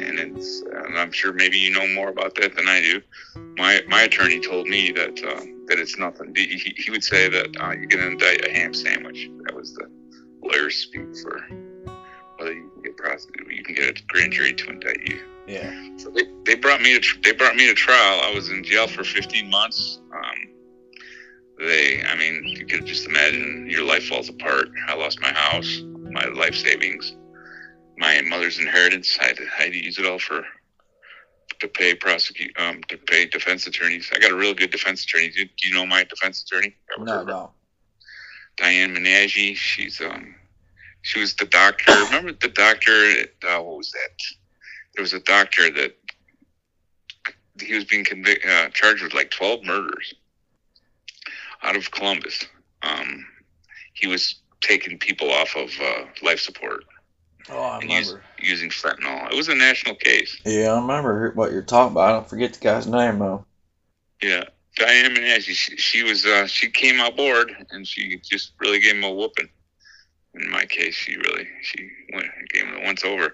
and 0.08 0.20
it's 0.20 0.62
and 0.62 0.98
I'm 0.98 1.12
sure 1.12 1.34
maybe 1.34 1.58
you 1.58 1.72
know 1.72 1.88
more 1.94 2.10
about 2.10 2.36
that 2.36 2.56
than 2.56 2.68
I 2.68 2.82
do. 2.82 3.02
My 3.58 3.82
my 3.88 4.04
attorney 4.04 4.40
told 4.40 4.68
me 4.68 4.92
that 4.92 5.24
uh, 5.24 5.46
that 5.68 5.80
it's 5.80 5.98
nothing. 5.98 6.34
He, 6.36 6.74
he 6.78 6.92
would 6.92 7.04
say 7.04 7.30
that 7.30 7.56
uh, 7.60 7.72
you 7.72 7.88
can 7.88 8.00
indict 8.00 8.46
a 8.48 8.52
ham 8.52 8.74
sandwich. 8.74 9.30
That 9.46 9.56
was 9.56 9.74
the 9.74 9.90
lawyers 10.42 10.76
speak 10.76 11.16
for 11.18 11.42
whether 12.38 12.54
you 12.54 12.70
can 12.74 12.82
get 12.84 12.98
prosecuted, 12.98 13.52
you 13.52 13.64
can 13.64 13.76
get 13.76 14.00
a 14.00 14.04
grand 14.08 14.32
jury 14.32 14.54
to 14.54 14.70
indict 14.70 15.08
you. 15.08 15.20
Yeah. 15.48 15.98
So 15.98 16.10
they, 16.10 16.24
they 16.46 16.56
brought 16.56 16.82
me 16.82 16.94
to 16.94 17.00
tr- 17.00 17.20
they 17.24 17.32
brought 17.32 17.56
me 17.56 17.68
to 17.68 17.74
trial. 17.74 18.22
I 18.22 18.34
was 18.34 18.50
in 18.50 18.64
jail 18.64 18.88
for 18.88 19.04
15 19.04 19.50
months. 19.50 20.00
Um, 20.14 20.36
they, 21.60 22.04
I 22.04 22.16
mean, 22.16 22.44
you 22.46 22.66
could 22.66 22.86
just 22.86 23.08
imagine 23.08 23.68
your 23.70 23.84
life 23.84 24.08
falls 24.08 24.30
apart. 24.30 24.70
I 24.88 24.96
lost 24.96 25.20
my 25.22 25.34
house, 25.34 25.82
my 26.12 26.26
life 26.26 26.56
savings, 26.56 27.16
my 27.98 28.22
mother's 28.22 28.60
inheritance. 28.60 29.18
I 29.20 29.26
had 29.26 29.38
to, 29.38 29.44
I 29.44 29.64
had 29.64 29.72
to 29.74 29.84
use 29.84 29.98
it 29.98 30.06
all 30.06 30.20
for 30.20 30.44
to 31.60 31.68
pay 31.68 31.96
prosecute 31.96 32.52
um, 32.60 32.82
to 32.88 32.98
pay 32.98 33.26
defense 33.26 33.66
attorneys. 33.66 34.10
I 34.14 34.20
got 34.20 34.32
a 34.32 34.36
real 34.36 34.54
good 34.54 34.70
defense 34.70 35.04
attorney. 35.04 35.30
Do, 35.30 35.44
do 35.44 35.68
you 35.68 35.74
know 35.74 35.86
my 35.86 36.04
defense 36.04 36.44
attorney? 36.44 36.76
No, 37.00 37.24
no. 37.24 37.52
Diane 38.58 38.96
Menashe. 38.96 39.56
She's 39.56 40.00
um, 40.02 40.36
she 41.02 41.20
was 41.20 41.36
the 41.36 41.46
doctor. 41.46 41.92
Remember 42.06 42.34
the 42.34 42.50
doctor? 42.50 42.92
Uh, 43.48 43.62
what 43.62 43.78
was 43.78 43.92
that? 43.92 44.24
There 44.96 45.04
was 45.04 45.14
a 45.14 45.20
doctor 45.20 45.72
that 45.72 45.96
he 47.60 47.74
was 47.74 47.86
being 47.86 48.06
convicted, 48.06 48.50
uh, 48.50 48.70
charged 48.70 49.04
with 49.04 49.14
like 49.14 49.32
twelve 49.32 49.64
murders 49.64 50.14
out 51.64 51.76
of 51.76 51.90
Columbus. 51.92 52.46
Um, 52.84 53.26
he 53.94 54.08
was 54.08 54.36
taking 54.62 55.00
people 55.00 55.32
off 55.32 55.56
of 55.56 55.70
uh, 55.82 56.06
life 56.22 56.40
support 56.40 56.84
Oh, 57.50 57.62
I 57.62 57.80
and 57.80 57.90
use, 57.90 58.08
remember. 58.10 58.24
using 58.40 58.70
fentanyl. 58.70 59.32
It 59.32 59.36
was 59.36 59.48
a 59.48 59.56
national 59.56 59.96
case. 59.96 60.38
Yeah, 60.46 60.74
I 60.74 60.80
remember 60.82 61.32
what 61.34 61.52
you're 61.52 61.62
talking 61.62 61.94
about. 61.94 62.10
I 62.10 62.14
don't 62.14 62.30
forget 62.30 62.54
the 62.54 62.60
guy's 62.60 62.88
name 62.88 63.20
though. 63.20 63.46
Yeah, 64.22 64.44
Diane 64.76 65.16
Menashe. 65.16 65.54
She, 65.56 65.78
she 65.78 66.04
was 66.04 66.26
uh, 66.26 66.48
she 66.48 66.70
came 66.70 67.00
aboard 67.00 67.52
and 67.72 67.88
she 67.88 68.18
just 68.24 68.52
really 68.60 68.80
gave 68.80 68.96
him 68.96 69.04
a 69.04 69.12
whooping. 69.14 69.50
In 70.34 70.50
my 70.52 70.66
case, 70.66 70.94
she 70.94 71.16
really 71.16 71.48
she 71.62 71.90
went 72.14 72.28
gave 72.54 72.64
him 72.66 72.76
the 72.76 72.82
once 72.82 73.04
over. 73.06 73.34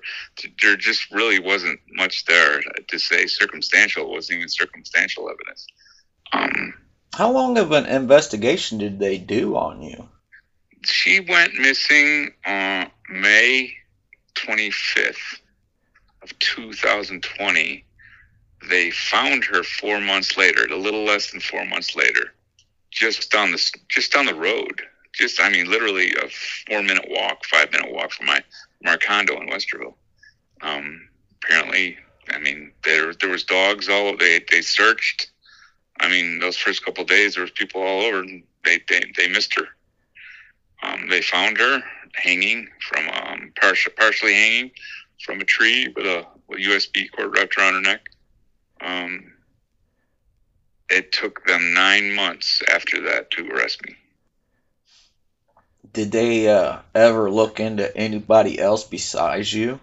There 0.61 0.75
just 0.75 1.11
really 1.11 1.39
wasn't 1.39 1.79
much 1.93 2.25
there 2.25 2.61
to 2.87 2.99
say 2.99 3.25
circumstantial. 3.27 4.03
It 4.03 4.09
wasn't 4.09 4.37
even 4.37 4.49
circumstantial 4.49 5.29
evidence. 5.29 5.67
Um, 6.33 6.73
How 7.15 7.31
long 7.31 7.57
of 7.57 7.71
an 7.71 7.85
investigation 7.87 8.77
did 8.77 8.99
they 8.99 9.17
do 9.17 9.55
on 9.57 9.81
you? 9.81 10.07
she 10.85 11.21
went 11.21 11.53
missing 11.55 12.33
on 12.45 12.91
May 13.09 13.73
25th 14.45 15.39
of 16.21 16.37
2020. 16.39 17.85
They 18.69 18.91
found 18.91 19.43
her 19.45 19.63
four 19.63 19.99
months 19.99 20.37
later, 20.37 20.65
a 20.65 20.77
little 20.77 21.03
less 21.03 21.31
than 21.31 21.41
four 21.41 21.65
months 21.65 21.95
later, 21.95 22.33
just 22.91 23.31
down 23.31 23.51
the 23.51 23.71
just 23.89 24.13
down 24.13 24.25
the 24.25 24.35
road. 24.35 24.81
Just 25.13 25.41
I 25.41 25.49
mean, 25.49 25.69
literally 25.69 26.13
a 26.15 26.29
four 26.67 26.81
minute 26.81 27.05
walk, 27.09 27.45
five 27.45 27.71
minute 27.71 27.91
walk 27.91 28.11
from 28.11 28.27
my 28.27 28.43
from 28.79 28.91
our 28.91 28.97
condo 28.97 29.39
in 29.39 29.49
Westerville. 29.49 29.95
Um, 30.61 31.09
apparently, 31.43 31.97
I 32.29 32.39
mean, 32.39 32.71
there 32.83 33.13
there 33.13 33.29
was 33.29 33.43
dogs 33.43 33.89
all. 33.89 34.15
They 34.15 34.41
they 34.49 34.61
searched. 34.61 35.29
I 35.99 36.09
mean, 36.09 36.39
those 36.39 36.57
first 36.57 36.83
couple 36.83 37.03
days, 37.03 37.35
there 37.35 37.43
was 37.43 37.51
people 37.51 37.81
all 37.81 38.01
over, 38.01 38.21
and 38.21 38.43
they 38.63 38.79
they 38.87 39.03
they 39.17 39.27
missed 39.27 39.55
her. 39.55 39.67
Um, 40.83 41.07
they 41.09 41.21
found 41.21 41.57
her 41.57 41.81
hanging 42.13 42.67
from 42.81 43.09
um, 43.09 43.53
partially, 43.59 43.93
partially 43.97 44.33
hanging 44.33 44.71
from 45.23 45.41
a 45.41 45.45
tree 45.45 45.87
with 45.95 46.05
a, 46.05 46.25
with 46.47 46.59
a 46.59 46.61
USB 46.61 47.09
cord 47.11 47.35
wrapped 47.35 47.57
around 47.57 47.75
her 47.75 47.81
neck. 47.81 48.09
Um, 48.81 49.33
it 50.89 51.11
took 51.11 51.45
them 51.45 51.73
nine 51.73 52.13
months 52.13 52.61
after 52.69 53.01
that 53.03 53.31
to 53.31 53.49
arrest 53.49 53.85
me. 53.87 53.95
Did 55.93 56.11
they 56.11 56.49
uh, 56.49 56.79
ever 56.93 57.29
look 57.31 57.59
into 57.59 57.95
anybody 57.95 58.59
else 58.59 58.83
besides 58.83 59.53
you? 59.53 59.79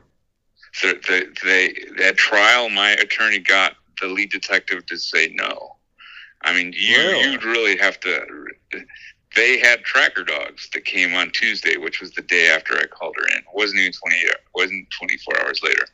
So 0.72 0.92
they, 1.08 1.24
they 1.44 1.74
at 2.04 2.16
trial, 2.16 2.68
my 2.68 2.90
attorney 2.90 3.38
got 3.38 3.74
the 4.00 4.08
lead 4.08 4.30
detective 4.30 4.86
to 4.86 4.96
say 4.96 5.32
no. 5.32 5.76
I 6.42 6.54
mean, 6.54 6.72
you 6.76 6.96
Really? 6.96 7.32
you'd 7.32 7.44
really 7.44 7.76
have 7.78 7.98
to. 8.00 8.46
They 9.36 9.58
had 9.58 9.84
tracker 9.84 10.24
dogs 10.24 10.68
that 10.72 10.84
came 10.84 11.14
on 11.14 11.30
Tuesday, 11.30 11.76
which 11.76 12.00
was 12.00 12.10
the 12.12 12.22
day 12.22 12.48
after 12.48 12.76
I 12.76 12.86
called 12.86 13.14
her 13.16 13.26
in. 13.28 13.38
It 13.38 13.44
wasn't 13.54 13.80
even 13.80 13.92
twenty. 13.92 14.22
Wasn't 14.54 14.90
twenty 14.90 15.16
four 15.18 15.40
hours 15.40 15.62
later, 15.62 15.86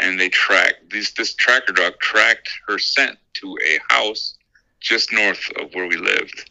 and 0.00 0.20
they 0.20 0.28
tracked 0.28 0.90
this. 0.90 1.12
This 1.12 1.34
tracker 1.34 1.72
dog 1.72 1.94
tracked 2.00 2.50
her 2.68 2.78
scent 2.78 3.18
to 3.34 3.56
a 3.66 3.78
house 3.92 4.36
just 4.80 5.12
north 5.12 5.50
of 5.58 5.74
where 5.74 5.86
we 5.88 5.96
lived. 5.96 6.50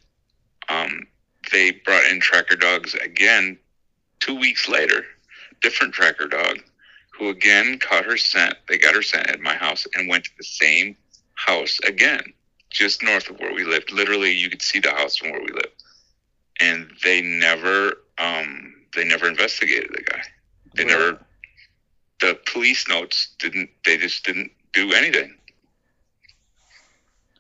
Um, 0.68 1.08
they 1.52 1.72
brought 1.72 2.06
in 2.06 2.20
tracker 2.20 2.56
dogs 2.56 2.96
again 2.96 3.58
two 4.20 4.36
weeks 4.36 4.68
later. 4.68 5.06
Different 5.62 5.94
tracker 5.94 6.28
dog 6.28 6.60
who 7.18 7.30
again 7.30 7.80
caught 7.80 8.06
her 8.06 8.18
scent. 8.18 8.56
They 8.68 8.78
got 8.78 8.96
her 8.96 9.02
scent 9.02 9.30
at 9.30 9.40
my 9.40 9.56
house 9.56 9.88
and 9.96 10.10
went 10.10 10.26
to 10.26 10.32
the 10.38 10.44
same 10.44 10.98
house 11.36 11.80
again, 11.88 12.34
just 12.70 13.04
north 13.04 13.30
of 13.30 13.40
where 13.40 13.54
we 13.54 13.64
lived. 13.64 13.92
Literally, 13.92 14.32
you 14.32 14.50
could 14.50 14.62
see 14.62 14.80
the 14.80 14.92
house 14.92 15.16
from 15.16 15.32
where 15.32 15.42
we 15.42 15.52
lived. 15.54 15.84
And 16.62 16.90
they 17.04 17.22
never, 17.22 17.94
um, 18.18 18.74
they 18.96 19.04
never 19.04 19.28
investigated 19.28 19.90
the 19.94 20.04
guy. 20.04 20.22
They 20.76 20.86
never. 20.86 21.20
The 22.22 22.40
police 22.52 22.88
notes 22.88 23.36
didn't. 23.40 23.70
They 23.86 23.98
just 23.98 24.24
didn't 24.24 24.52
do 24.74 24.94
anything. 24.94 25.36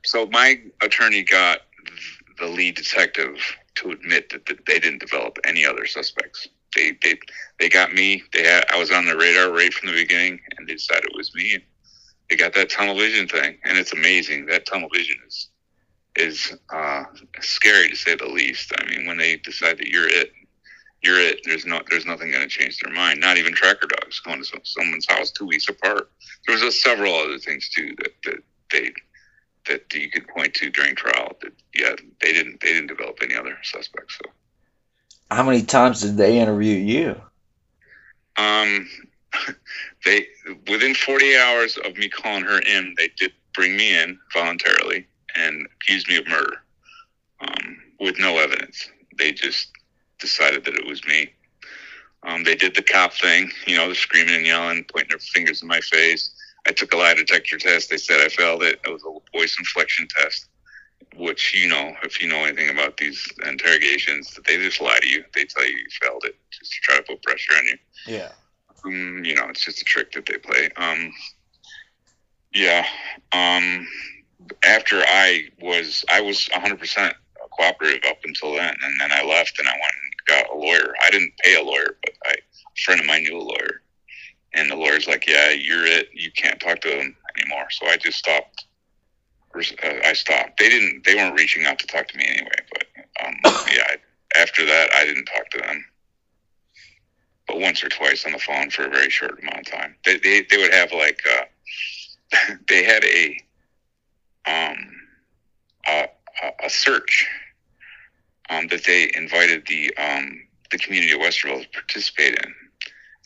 So 0.04 0.28
my 0.28 0.62
attorney 0.82 1.24
got 1.24 1.62
the 2.40 2.48
lead 2.48 2.76
detective 2.76 3.38
to 3.76 3.92
admit 3.92 4.30
that, 4.30 4.46
that 4.46 4.66
they 4.66 4.80
didn't 4.80 5.00
develop 5.00 5.38
any 5.46 5.66
other 5.66 5.86
suspects. 5.86 6.48
They 6.76 6.98
they 7.02 7.18
they 7.60 7.70
got 7.70 7.94
me. 7.94 8.24
They 8.34 8.44
had, 8.44 8.66
I 8.72 8.78
was 8.78 8.92
on 8.92 9.06
the 9.06 9.18
radar 9.18 9.52
right 9.52 9.74
from 9.74 9.88
the 9.88 9.96
beginning, 9.96 10.40
and 10.58 10.68
they 10.68 10.74
decided 10.74 11.06
it 11.06 11.18
was 11.18 11.34
me. 11.34 11.60
They 12.30 12.36
got 12.36 12.54
that 12.54 12.70
tunnel 12.70 12.96
vision 12.96 13.28
thing, 13.28 13.58
and 13.64 13.78
it's 13.78 13.94
amazing. 13.94 14.48
That 14.48 14.66
tunnel 14.66 14.90
vision 14.94 15.18
is 15.28 15.50
is 16.16 16.56
uh, 16.70 17.04
scary 17.42 17.90
to 17.90 17.96
say 17.96 18.16
the 18.16 18.26
least. 18.26 18.72
I 18.78 18.90
mean, 18.90 19.06
when 19.06 19.18
they 19.18 19.38
decide 19.38 19.78
that 19.78 19.88
you're 19.88 20.08
it, 20.08 20.32
you're 21.02 21.20
it. 21.20 21.42
There's 21.44 21.66
no 21.66 21.82
there's 21.90 22.06
nothing 22.06 22.32
going 22.32 22.44
to 22.44 22.50
change 22.50 22.80
their 22.80 22.94
mind. 22.94 23.20
Not 23.20 23.38
even 23.38 23.54
tracker 23.54 23.88
dogs 23.88 24.20
going 24.22 24.40
to 24.40 24.46
some, 24.46 24.62
someone's 24.64 25.06
house 25.08 25.32
two 25.32 25.46
weeks 25.46 25.70
apart. 25.70 26.10
There 26.48 26.58
was 26.58 26.82
several 26.82 27.14
other 27.14 27.38
things 27.38 27.70
too 27.70 27.96
that 27.98 28.12
that 28.24 28.44
they 28.72 28.92
that 29.68 29.94
you 29.94 30.10
could 30.10 30.28
point 30.28 30.54
to 30.56 30.70
during 30.70 30.96
trial. 30.96 31.34
That 31.42 31.52
yeah, 31.74 31.96
they 32.22 32.34
didn't 32.34 32.62
they 32.62 32.74
didn't 32.74 32.88
develop 32.88 33.20
any 33.22 33.36
other 33.36 33.58
suspects. 33.64 34.18
So. 34.24 34.32
How 35.32 35.44
many 35.44 35.64
times 35.64 36.02
did 36.02 36.18
they 36.18 36.40
interview 36.40 36.76
you? 36.76 37.22
Um, 38.38 38.88
they 40.06 40.28
within 40.70 40.96
48 40.96 41.38
hours 41.40 41.78
of 41.78 41.98
me 41.98 42.10
calling 42.10 42.44
her 42.44 42.60
in, 42.60 42.94
they 42.98 43.10
did 43.18 43.32
bring 43.54 43.76
me 43.76 43.98
in 43.98 44.20
voluntarily 44.34 45.08
and 45.36 45.68
accused 45.76 46.08
me 46.10 46.18
of 46.18 46.28
murder 46.28 46.58
um, 47.42 47.78
with 48.00 48.18
no 48.20 48.38
evidence. 48.38 48.90
They 49.18 49.32
just 49.32 49.72
decided 50.20 50.66
that 50.66 50.76
it 50.76 50.86
was 50.88 51.06
me. 51.08 51.32
Um, 52.24 52.44
they 52.44 52.56
did 52.56 52.76
the 52.76 52.82
cop 52.82 53.14
thing, 53.14 53.52
you 53.68 53.76
know, 53.78 53.88
the 53.90 53.96
screaming 53.96 54.36
and 54.36 54.46
yelling, 54.46 54.86
pointing 54.92 55.10
their 55.10 55.20
fingers 55.20 55.62
in 55.62 55.68
my 55.68 55.80
face. 55.82 56.32
I 56.68 56.72
took 56.72 56.94
a 56.94 56.98
lie 56.98 57.14
detector 57.14 57.58
test. 57.58 57.90
They 57.90 57.98
said 57.98 58.22
I 58.22 58.30
failed 58.30 58.64
it. 58.64 58.80
It 58.86 58.90
was 58.92 59.04
a 59.04 59.38
voice 59.38 59.56
inflection 59.60 60.08
test, 60.08 60.48
which 61.16 61.54
you 61.56 61.70
know, 61.70 61.94
if 62.04 62.22
you 62.22 62.28
know 62.28 62.44
anything 62.46 62.70
about 62.70 62.98
these 62.98 63.28
interrogations, 63.48 64.38
they 64.46 64.58
just 64.58 64.82
lie 64.82 65.00
to 65.02 65.08
you. 65.08 65.24
They 65.36 65.46
tell 65.46 65.66
you 65.66 65.78
you 65.78 65.86
failed 66.02 66.24
it 66.26 66.36
just 66.52 66.72
to 66.74 66.80
try 66.82 66.98
to 66.98 67.04
put 67.04 67.22
pressure 67.22 67.54
on 67.58 67.66
you 67.66 67.78
Yeah. 68.08 68.32
um, 68.86 69.24
you 69.24 69.36
know, 69.36 69.48
it's 69.50 69.64
just 69.64 69.82
a 69.82 69.86
trick 69.86 70.12
that 70.14 70.26
they 70.26 70.38
play. 70.38 70.70
Um, 70.78 71.12
yeah. 72.54 72.86
Um, 73.32 73.88
after 74.66 75.02
I 75.02 75.50
was, 75.62 76.06
I 76.10 76.22
was 76.22 76.48
100% 76.54 77.14
cooperative 77.58 78.04
up 78.10 78.18
until 78.26 78.54
then, 78.54 78.76
and 78.84 79.00
then 79.00 79.12
I 79.12 79.24
left 79.24 79.60
and 79.60 79.68
I 79.68 79.72
went 79.72 79.84
and 79.84 80.14
got 80.28 80.50
a 80.54 80.58
lawyer. 80.58 80.94
I 81.04 81.10
didn't 81.10 81.34
pay 81.44 81.56
a 81.56 81.64
lawyer, 81.64 81.98
but 82.04 82.14
I, 82.26 82.32
a 82.32 82.82
friend 82.84 83.00
of 83.00 83.08
mine 83.08 83.24
knew 83.24 83.38
a 83.38 83.42
lawyer, 83.42 83.82
and 84.54 84.70
the 84.70 84.76
lawyer's 84.76 85.08
like, 85.08 85.28
"Yeah, 85.28 85.52
you're 85.52 85.86
it. 85.86 86.10
You 86.14 86.32
can't 86.32 86.60
talk 86.60 86.82
to 86.82 86.90
them 86.90 87.16
anymore." 87.38 87.68
So 87.72 87.88
I 87.88 87.98
just 87.98 88.18
stopped. 88.18 88.66
Uh, 89.56 89.94
I 90.04 90.14
stopped. 90.14 90.60
They 90.60 90.70
didn't. 90.70 91.06
They 91.06 91.16
weren't 91.16 91.38
reaching 91.38 91.66
out 91.66 91.80
to 91.80 91.88
talk 91.88 92.08
to 92.10 92.18
me 92.18 92.26
anyway. 92.28 92.58
But 92.74 93.26
um, 93.26 93.36
yeah, 93.74 93.84
I- 93.88 94.42
after 94.42 94.66
that, 94.66 94.90
I 94.94 95.06
didn't 95.06 95.26
talk 95.26 95.50
to 95.52 95.60
them 95.60 95.86
but 97.48 97.60
once 97.60 97.84
or 97.84 97.90
twice 97.90 98.26
on 98.26 98.32
the 98.32 98.40
phone 98.40 98.70
for 98.70 98.86
a 98.86 98.90
very 98.90 99.10
short 99.10 99.40
amount 99.40 99.60
of 99.60 99.72
time. 99.72 99.96
They 100.06 100.18
they, 100.18 100.46
they 100.50 100.58
would 100.58 100.74
have 100.74 100.92
like 100.92 101.20
uh, 101.40 102.56
they 102.70 102.84
had 102.84 103.04
a 103.06 103.38
um 104.48 104.78
a, 105.88 106.08
a- 106.44 106.66
a 106.66 106.70
search 106.70 107.28
um 108.50 108.68
that 108.68 108.86
they 108.86 109.12
invited 109.16 109.66
the 109.68 109.96
um 109.98 110.42
the 110.72 110.78
community 110.78 111.14
of 111.14 111.20
Westerville 111.20 111.64
to 111.64 111.70
participate 111.70 112.36
in. 112.44 112.54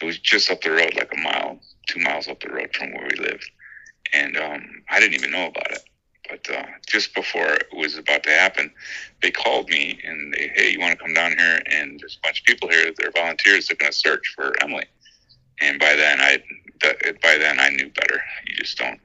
It 0.02 0.06
was 0.06 0.20
just 0.20 0.52
up 0.52 0.62
the 0.62 0.72
road, 0.72 0.94
like 0.96 1.12
a 1.14 1.18
mile, 1.22 1.60
two 1.88 2.00
miles 2.00 2.28
up 2.28 2.40
the 2.42 2.50
road 2.50 2.70
from 2.76 2.94
where 2.94 3.08
we 3.12 3.20
lived, 3.24 3.50
and 4.14 4.38
um 4.38 4.84
I 4.90 5.00
didn't 5.00 5.16
even 5.16 5.32
know 5.32 5.48
about 5.48 5.72
it. 5.72 5.82
But 6.30 6.50
uh, 6.56 6.66
just 6.88 7.16
before 7.16 7.54
it 7.54 7.68
was 7.74 7.98
about 7.98 8.22
to 8.24 8.30
happen, 8.30 8.72
they 9.22 9.32
called 9.32 9.68
me 9.70 10.00
and 10.06 10.32
they, 10.34 10.52
hey, 10.56 10.70
you 10.72 10.80
want 10.80 10.92
to 10.98 11.04
come 11.04 11.14
down 11.16 11.36
here? 11.36 11.60
And 11.72 12.00
there's 12.00 12.20
a 12.22 12.28
bunch 12.28 12.42
of 12.42 12.46
people 12.46 12.70
here. 12.70 12.92
They're 12.98 13.12
volunteers. 13.12 13.68
They're 13.68 13.78
going 13.78 13.92
to 13.92 13.98
search 13.98 14.34
for 14.36 14.54
Emily. 14.62 14.86
And 15.62 15.80
by 15.80 15.96
then, 15.96 16.20
I 16.22 16.44
by 17.22 17.38
then 17.38 17.60
I 17.60 17.70
knew 17.70 17.90
better. 17.90 18.22
You 18.48 18.56
just 18.58 18.78
don't. 18.78 19.00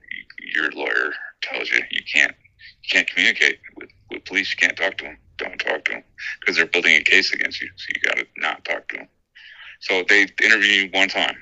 Your 0.54 0.70
lawyer 0.72 1.12
tells 1.44 1.70
you 1.70 1.80
you 1.90 2.02
can't 2.12 2.34
you 2.82 2.88
can't 2.92 3.08
communicate 3.08 3.58
with 3.76 3.90
with 4.10 4.24
police. 4.26 4.52
You 4.52 4.58
can't 4.68 4.76
talk 4.76 4.98
to 4.98 5.04
them. 5.04 5.18
Don't 5.38 5.58
talk 5.58 5.84
to 5.86 5.92
them 5.92 6.04
because 6.40 6.56
they're 6.56 6.66
building 6.66 6.96
a 6.96 7.02
case 7.02 7.32
against 7.34 7.60
you. 7.62 7.68
So 7.76 7.86
you 7.94 8.00
got 8.10 8.16
to 8.18 8.26
not 8.38 8.64
talk 8.64 8.88
to 8.90 8.96
them. 8.98 9.08
So 9.80 10.04
they 10.08 10.26
interviewed 10.42 10.92
me 10.92 10.98
one 10.98 11.08
time 11.08 11.36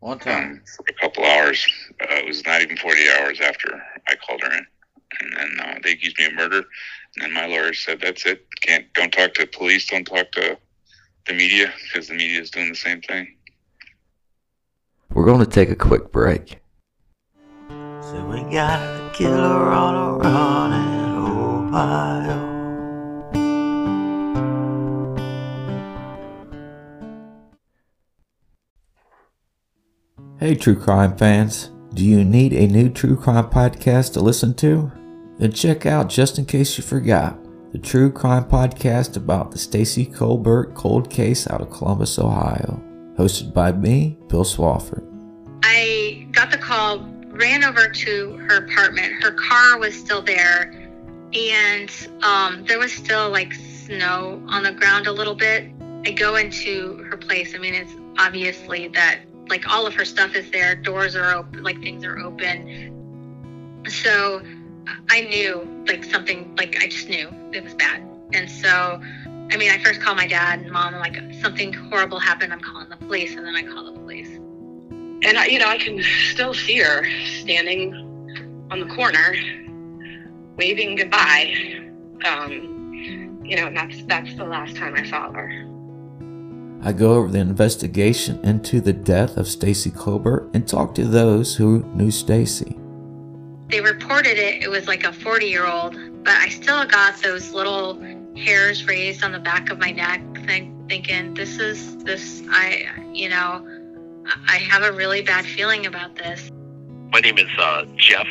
One 0.00 0.18
time. 0.18 0.52
um, 0.52 0.62
for 0.76 0.84
a 0.88 1.00
couple 1.00 1.24
hours. 1.24 1.66
Uh, 2.00 2.14
it 2.16 2.26
was 2.26 2.44
not 2.46 2.62
even 2.62 2.76
40 2.76 3.02
hours 3.18 3.40
after 3.40 3.68
I 4.08 4.14
called 4.16 4.42
her 4.42 4.52
in. 4.56 4.66
And 5.20 5.34
and 5.38 5.60
uh, 5.60 5.74
they 5.84 5.92
accused 5.92 6.18
me 6.18 6.26
of 6.26 6.34
murder. 6.34 6.58
And 7.14 7.22
then 7.22 7.32
my 7.32 7.46
lawyer 7.46 7.72
said, 7.74 8.00
"That's 8.00 8.26
it. 8.26 8.46
Can't 8.62 8.92
don't 8.94 9.12
talk 9.12 9.34
to 9.34 9.46
police. 9.46 9.86
Don't 9.88 10.04
talk 10.04 10.32
to 10.32 10.58
the 11.26 11.34
media 11.34 11.72
because 11.84 12.08
the 12.08 12.14
media 12.14 12.40
is 12.40 12.50
doing 12.50 12.68
the 12.70 12.76
same 12.76 13.00
thing." 13.02 13.36
We're 15.10 15.24
going 15.26 15.40
to 15.44 15.50
take 15.50 15.70
a 15.70 15.76
quick 15.76 16.12
break. 16.12 16.58
Got 18.50 18.80
a 18.80 19.10
killer 19.12 19.36
on 19.36 19.94
a 19.94 20.12
run 20.16 20.72
in 20.72 21.04
Ohio. 21.68 22.48
Hey, 30.40 30.54
true 30.54 30.76
crime 30.76 31.14
fans. 31.18 31.70
Do 31.92 32.02
you 32.02 32.24
need 32.24 32.54
a 32.54 32.66
new 32.66 32.88
true 32.88 33.16
crime 33.18 33.50
podcast 33.50 34.14
to 34.14 34.20
listen 34.20 34.54
to? 34.54 34.90
Then 35.36 35.52
check 35.52 35.84
out 35.84 36.08
Just 36.08 36.38
In 36.38 36.46
Case 36.46 36.78
You 36.78 36.84
Forgot, 36.84 37.38
the 37.72 37.78
true 37.78 38.10
crime 38.10 38.44
podcast 38.44 39.18
about 39.18 39.50
the 39.50 39.58
Stacy 39.58 40.06
Colbert 40.06 40.72
cold 40.74 41.10
case 41.10 41.50
out 41.50 41.60
of 41.60 41.70
Columbus, 41.70 42.18
Ohio. 42.18 42.82
Hosted 43.18 43.52
by 43.52 43.72
me, 43.72 44.16
Bill 44.28 44.44
Swafford. 44.44 45.17
Ran 47.38 47.64
over 47.64 47.88
to 47.88 48.36
her 48.48 48.64
apartment. 48.64 49.22
Her 49.22 49.32
car 49.32 49.78
was 49.78 49.94
still 49.94 50.22
there, 50.22 50.72
and 51.32 51.90
um, 52.22 52.64
there 52.66 52.78
was 52.78 52.92
still 52.92 53.30
like 53.30 53.54
snow 53.54 54.42
on 54.48 54.64
the 54.64 54.72
ground 54.72 55.06
a 55.06 55.12
little 55.12 55.34
bit. 55.34 55.70
I 56.04 56.10
go 56.10 56.36
into 56.36 57.04
her 57.10 57.16
place. 57.16 57.54
I 57.54 57.58
mean, 57.58 57.74
it's 57.74 57.92
obviously 58.18 58.88
that 58.88 59.20
like 59.48 59.68
all 59.68 59.86
of 59.86 59.94
her 59.94 60.04
stuff 60.04 60.34
is 60.34 60.50
there, 60.50 60.74
doors 60.74 61.16
are 61.16 61.34
open, 61.34 61.62
like 61.62 61.80
things 61.80 62.04
are 62.04 62.18
open. 62.18 63.84
So 63.88 64.42
I 65.10 65.22
knew 65.22 65.84
like 65.86 66.04
something, 66.04 66.54
like 66.56 66.76
I 66.82 66.88
just 66.88 67.08
knew 67.08 67.28
it 67.52 67.64
was 67.64 67.74
bad. 67.74 68.02
And 68.32 68.50
so, 68.50 69.00
I 69.50 69.56
mean, 69.56 69.70
I 69.70 69.78
first 69.82 70.00
called 70.02 70.16
my 70.16 70.26
dad 70.26 70.60
and 70.60 70.70
mom, 70.70 70.94
like 70.94 71.16
something 71.40 71.72
horrible 71.72 72.18
happened. 72.18 72.52
I'm 72.52 72.60
calling 72.60 72.88
the 72.90 72.96
police, 72.96 73.36
and 73.36 73.46
then 73.46 73.56
I 73.56 73.62
call 73.62 73.84
the. 73.84 73.97
And 75.22 75.38
I, 75.38 75.46
you 75.46 75.58
know, 75.58 75.68
I 75.68 75.78
can 75.78 76.02
still 76.32 76.54
see 76.54 76.78
her 76.78 77.04
standing 77.40 77.94
on 78.70 78.80
the 78.80 78.94
corner, 78.94 79.34
waving 80.56 80.96
goodbye. 80.96 81.54
Um, 82.24 83.40
you 83.44 83.56
know, 83.56 83.66
and 83.66 83.76
that's 83.76 84.02
that's 84.04 84.34
the 84.36 84.44
last 84.44 84.76
time 84.76 84.94
I 84.94 85.08
saw 85.08 85.32
her. 85.32 85.64
I 86.82 86.92
go 86.92 87.14
over 87.14 87.28
the 87.28 87.40
investigation 87.40 88.38
into 88.44 88.80
the 88.80 88.92
death 88.92 89.36
of 89.36 89.48
Stacy 89.48 89.90
Colbert 89.90 90.48
and 90.54 90.66
talk 90.66 90.94
to 90.94 91.04
those 91.04 91.56
who 91.56 91.82
knew 91.94 92.10
Stacy. 92.10 92.76
They 93.68 93.80
reported 93.80 94.38
it. 94.38 94.62
It 94.62 94.70
was 94.70 94.86
like 94.86 95.04
a 95.04 95.12
40 95.12 95.46
year 95.46 95.66
old, 95.66 95.96
but 96.24 96.34
I 96.34 96.48
still 96.48 96.86
got 96.86 97.20
those 97.20 97.52
little 97.52 98.00
hairs 98.36 98.86
raised 98.86 99.24
on 99.24 99.32
the 99.32 99.40
back 99.40 99.70
of 99.70 99.78
my 99.78 99.90
neck, 99.90 100.22
think, 100.46 100.88
thinking 100.88 101.34
this 101.34 101.58
is 101.58 101.96
this. 101.98 102.42
I, 102.48 102.86
you 103.12 103.28
know, 103.28 103.66
I 104.48 104.56
have 104.56 104.82
a 104.82 104.92
really 104.92 105.22
bad 105.22 105.46
feeling 105.46 105.86
about 105.86 106.16
this. 106.16 106.50
My 107.12 107.20
name 107.20 107.38
is 107.38 107.48
uh, 107.58 107.84
Jeff 107.96 108.26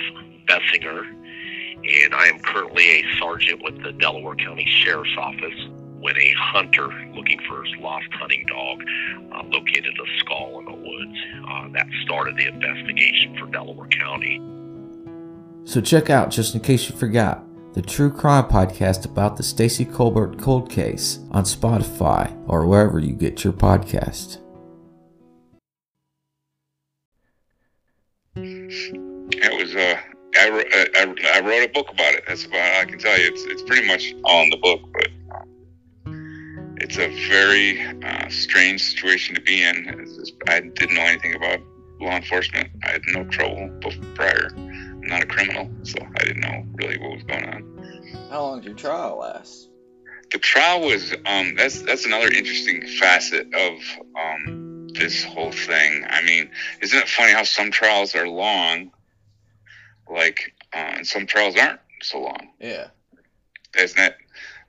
Bessinger, 0.48 1.04
and 1.04 2.14
I 2.14 2.28
am 2.28 2.40
currently 2.40 2.84
a 2.84 3.04
sergeant 3.20 3.64
with 3.64 3.82
the 3.82 3.92
Delaware 3.94 4.36
County 4.36 4.66
Sheriff's 4.66 5.16
Office 5.18 5.68
when 6.00 6.16
a 6.16 6.34
hunter 6.38 6.88
looking 7.16 7.40
for 7.48 7.64
his 7.64 7.74
lost 7.80 8.08
hunting 8.14 8.46
dog 8.48 8.84
uh, 9.34 9.44
located 9.48 9.98
a 10.00 10.20
skull 10.20 10.60
in 10.60 10.66
the 10.66 10.72
woods. 10.72 11.18
Uh, 11.50 11.68
that 11.70 11.88
started 12.04 12.38
the 12.38 12.48
investigation 12.48 13.36
for 13.38 13.48
Delaware 13.48 13.88
County. 13.88 14.42
So 15.66 15.82
check 15.82 16.10
out, 16.10 16.30
just 16.30 16.54
in 16.54 16.62
case 16.62 16.90
you 16.90 16.96
forgot, 16.96 17.44
the 17.74 17.82
True 17.82 18.12
Crime 18.12 18.46
podcast 18.46 19.06
about 19.06 19.38
the 19.38 19.44
Stacy 19.44 19.86
Colbert 19.86 20.40
cold 20.40 20.70
case 20.70 21.20
on 21.32 21.44
Spotify 21.44 22.36
or 22.48 22.66
wherever 22.66 23.00
you 23.00 23.14
get 23.14 23.44
your 23.44 23.54
podcast. 23.54 24.40
It 28.70 29.62
was 29.62 29.76
uh, 29.76 29.98
I, 30.40 30.50
wrote, 30.50 30.68
I, 30.74 31.38
I 31.38 31.40
wrote 31.42 31.64
a 31.64 31.72
book 31.74 31.90
about 31.92 32.14
it. 32.16 32.24
That's 32.28 32.46
about 32.46 32.60
I 32.78 32.86
can 32.86 33.00
tell 33.00 33.18
you. 33.18 33.28
It's 33.28 33.44
it's 33.46 33.62
pretty 33.64 33.88
much 33.88 34.14
all 34.26 34.44
in 34.44 34.50
the 34.50 34.58
book, 34.58 34.82
but 34.94 35.08
um, 35.36 36.76
it's 36.82 36.98
a 36.98 37.08
very 37.28 37.82
uh, 38.04 38.30
strange 38.30 38.82
situation 38.84 39.36
to 39.36 39.42
be 39.42 39.64
in. 39.64 39.86
Just- 40.18 40.34
I 40.48 40.60
didn't 40.62 40.96
know 40.96 41.02
anything 41.02 41.36
about 41.36 41.60
law 42.00 42.16
enforcement. 42.16 42.70
I 42.84 42.92
had 42.92 43.02
no 43.08 43.24
trouble 43.26 43.70
prior. 44.16 44.50
I'm 44.56 45.02
not 45.02 45.24
a 45.24 45.26
criminal, 45.26 45.70
so 45.84 45.98
I 46.20 46.24
didn't 46.26 46.42
know 46.42 46.66
really 46.76 46.98
what 46.98 47.12
was 47.12 47.24
going 47.24 47.46
on. 47.46 48.28
How 48.30 48.42
long 48.44 48.58
did 48.60 48.66
your 48.66 48.76
trial 48.76 49.20
last? 49.20 49.70
the 50.32 50.38
trial 50.40 50.82
was 50.82 51.14
um 51.26 51.56
that's 51.56 51.82
that's 51.84 52.06
another 52.06 52.28
interesting 52.28 52.86
facet 53.00 53.48
of 53.54 53.74
um 54.20 54.67
this 54.98 55.24
whole 55.24 55.52
thing. 55.52 56.06
I 56.10 56.22
mean 56.22 56.50
isn't 56.82 57.00
it 57.00 57.08
funny 57.10 57.34
how 57.34 57.44
some 57.44 57.72
trials 57.72 58.16
are 58.16 58.28
long? 58.28 58.92
Like 60.10 60.54
uh, 60.74 60.78
and 60.98 61.08
some 61.08 61.26
trials 61.26 61.56
aren't 61.56 61.80
so 62.02 62.22
long. 62.22 62.50
Yeah. 62.60 62.88
isn't 63.78 64.00
it? 64.00 64.16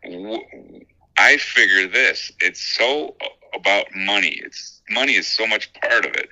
W- 0.05 0.85
i 1.19 1.37
figure 1.37 1.89
this 1.89 2.31
it's 2.41 2.61
so 2.63 3.17
about 3.55 3.87
money. 3.95 4.41
It's 4.45 4.81
money 4.91 5.15
is 5.15 5.27
so 5.27 5.47
much 5.47 5.73
part 5.75 6.05
of 6.05 6.13
it. 6.15 6.29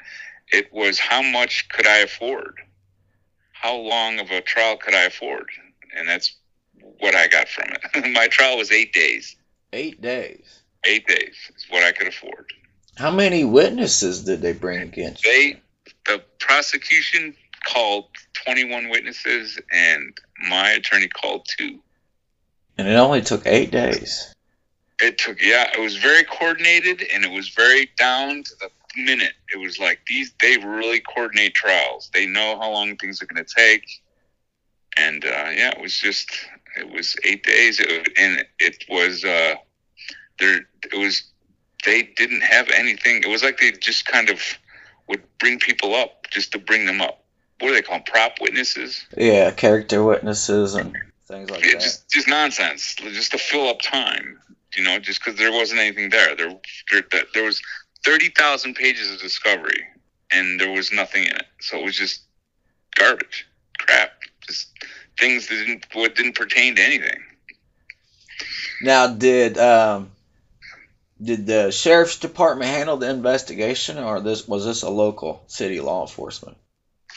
It 0.53 0.73
was 0.73 0.99
how 0.99 1.23
much 1.23 1.69
could 1.71 1.87
i 1.87 1.99
afford? 1.99 2.55
How 3.53 3.75
long 3.77 4.19
of 4.21 4.31
a 4.31 4.41
trial 4.41 4.77
could 4.77 4.95
i 4.95 5.03
afford? 5.05 5.49
And 5.97 6.09
that's 6.09 6.37
what 6.99 7.15
i 7.15 7.27
got 7.27 7.49
from 7.49 7.71
it. 7.71 8.13
My 8.13 8.29
trial 8.29 8.57
was 8.59 8.71
eight 8.71 8.93
days. 8.93 9.37
Eight 9.73 10.01
days. 10.01 10.63
eight 10.87 11.07
days 11.09 11.35
is 11.57 11.67
what 11.69 11.83
I 11.83 11.91
could 11.93 12.07
afford. 12.07 12.53
How 12.97 13.11
many 13.11 13.45
witnesses 13.45 14.25
did 14.25 14.41
they 14.41 14.53
bring 14.53 14.81
against 14.81 15.25
you? 15.25 15.31
They, 15.31 15.61
the 16.07 16.23
prosecution 16.39 17.35
called 17.67 18.07
21 18.45 18.89
witnesses, 18.89 19.59
and 19.71 20.17
my 20.49 20.71
attorney 20.71 21.09
called 21.09 21.47
two. 21.59 21.79
And 22.79 22.89
it 22.89 22.95
only 22.95 23.21
took 23.21 23.47
eight 23.47 23.71
days. 23.71 24.35
It 25.01 25.19
took, 25.19 25.43
yeah, 25.43 25.71
it 25.77 25.81
was 25.81 25.97
very 25.97 26.25
coordinated, 26.25 27.03
and 27.13 27.25
it 27.25 27.31
was 27.31 27.51
very 27.51 27.91
down 27.99 28.43
to 28.45 28.51
the 28.61 28.71
minute. 28.97 29.35
It 29.53 29.59
was 29.59 29.79
like 29.79 30.01
these, 30.07 30.33
they 30.41 30.57
really 30.57 31.01
coordinate 31.01 31.55
trials. 31.55 32.11
They 32.15 32.27
know 32.27 32.59
how 32.59 32.71
long 32.71 32.97
things 32.97 33.21
are 33.21 33.27
going 33.27 33.45
to 33.45 33.55
take, 33.55 33.85
and 34.97 35.23
uh, 35.25 35.51
yeah, 35.55 35.71
it 35.71 35.81
was 35.81 35.95
just, 35.95 36.31
it 36.79 36.91
was 36.91 37.15
eight 37.25 37.45
days, 37.45 37.79
it, 37.79 38.09
and 38.17 38.47
it 38.59 38.85
was, 38.89 39.23
uh, 39.23 39.57
there, 40.39 40.67
it 40.83 40.99
was, 40.99 41.25
they 41.87 42.03
didn't 42.03 42.43
have 42.43 42.69
anything. 42.69 43.23
It 43.23 43.29
was 43.29 43.43
like 43.43 43.59
they 43.59 43.73
just 43.73 44.05
kind 44.05 44.29
of 44.29 44.43
would 45.09 45.23
bring 45.39 45.59
people 45.59 45.95
up 45.95 46.27
just 46.31 46.53
to 46.53 46.59
bring 46.59 46.85
them 46.85 47.01
up. 47.01 47.23
What 47.61 47.69
do 47.69 47.75
they 47.75 47.81
call 47.83 47.97
them? 47.97 48.05
Prop 48.05 48.33
witnesses? 48.41 49.07
Yeah, 49.17 49.51
character 49.53 50.05
witnesses 50.05 50.75
and 50.75 50.95
things 51.27 51.49
like 51.49 51.65
Yeah, 51.65 51.73
that. 51.73 51.81
just 51.81 52.11
just 52.11 52.29
nonsense, 52.29 52.95
just 52.97 53.31
to 53.31 53.39
fill 53.39 53.69
up 53.69 53.81
time. 53.81 54.39
You 54.77 54.85
know, 54.85 54.99
just 54.99 55.25
because 55.25 55.39
there 55.39 55.53
wasn't 55.53 55.81
anything 55.81 56.11
there. 56.11 56.37
There, 56.37 56.53
there, 56.91 57.23
there 57.33 57.45
was 57.45 57.63
thirty 58.05 58.29
thousand 58.29 58.75
pages 58.75 59.11
of 59.11 59.21
discovery, 59.21 59.81
and 60.33 60.61
there 60.61 60.71
was 60.73 60.93
nothing 60.93 61.25
in 61.25 61.31
it. 61.37 61.47
So 61.61 61.79
it 61.79 61.85
was 61.85 61.97
just 61.97 62.23
garbage, 62.97 63.47
crap, 63.79 64.11
just 64.47 64.69
things 65.19 65.47
that 65.47 65.55
didn't 65.55 65.87
what 65.95 66.15
didn't 66.15 66.35
pertain 66.35 66.75
to 66.77 66.83
anything. 66.83 67.23
Now, 68.83 69.07
did 69.07 69.57
um, 69.57 70.11
did 71.23 71.47
the 71.47 71.71
sheriff's 71.71 72.19
department 72.19 72.71
handle 72.71 72.97
the 72.97 73.11
investigation, 73.11 73.99
or 73.99 74.21
this 74.21 74.47
was 74.47 74.65
this 74.65 74.83
a 74.83 74.91
local 74.91 75.43
city 75.47 75.81
law 75.81 76.03
enforcement? 76.03 76.57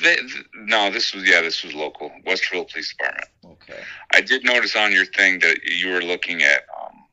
They, 0.01 0.17
no, 0.55 0.89
this 0.91 1.13
was 1.13 1.27
yeah, 1.27 1.41
this 1.41 1.63
was 1.63 1.73
local 1.73 2.09
Westerville 2.25 2.69
Police 2.69 2.95
Department. 2.97 3.27
Okay. 3.43 3.79
I 4.13 4.21
did 4.21 4.45
notice 4.45 4.75
on 4.75 4.93
your 4.93 5.05
thing 5.05 5.39
that 5.39 5.63
you 5.63 5.91
were 5.91 6.01
looking 6.01 6.41
at 6.41 6.65
um, 6.81 7.05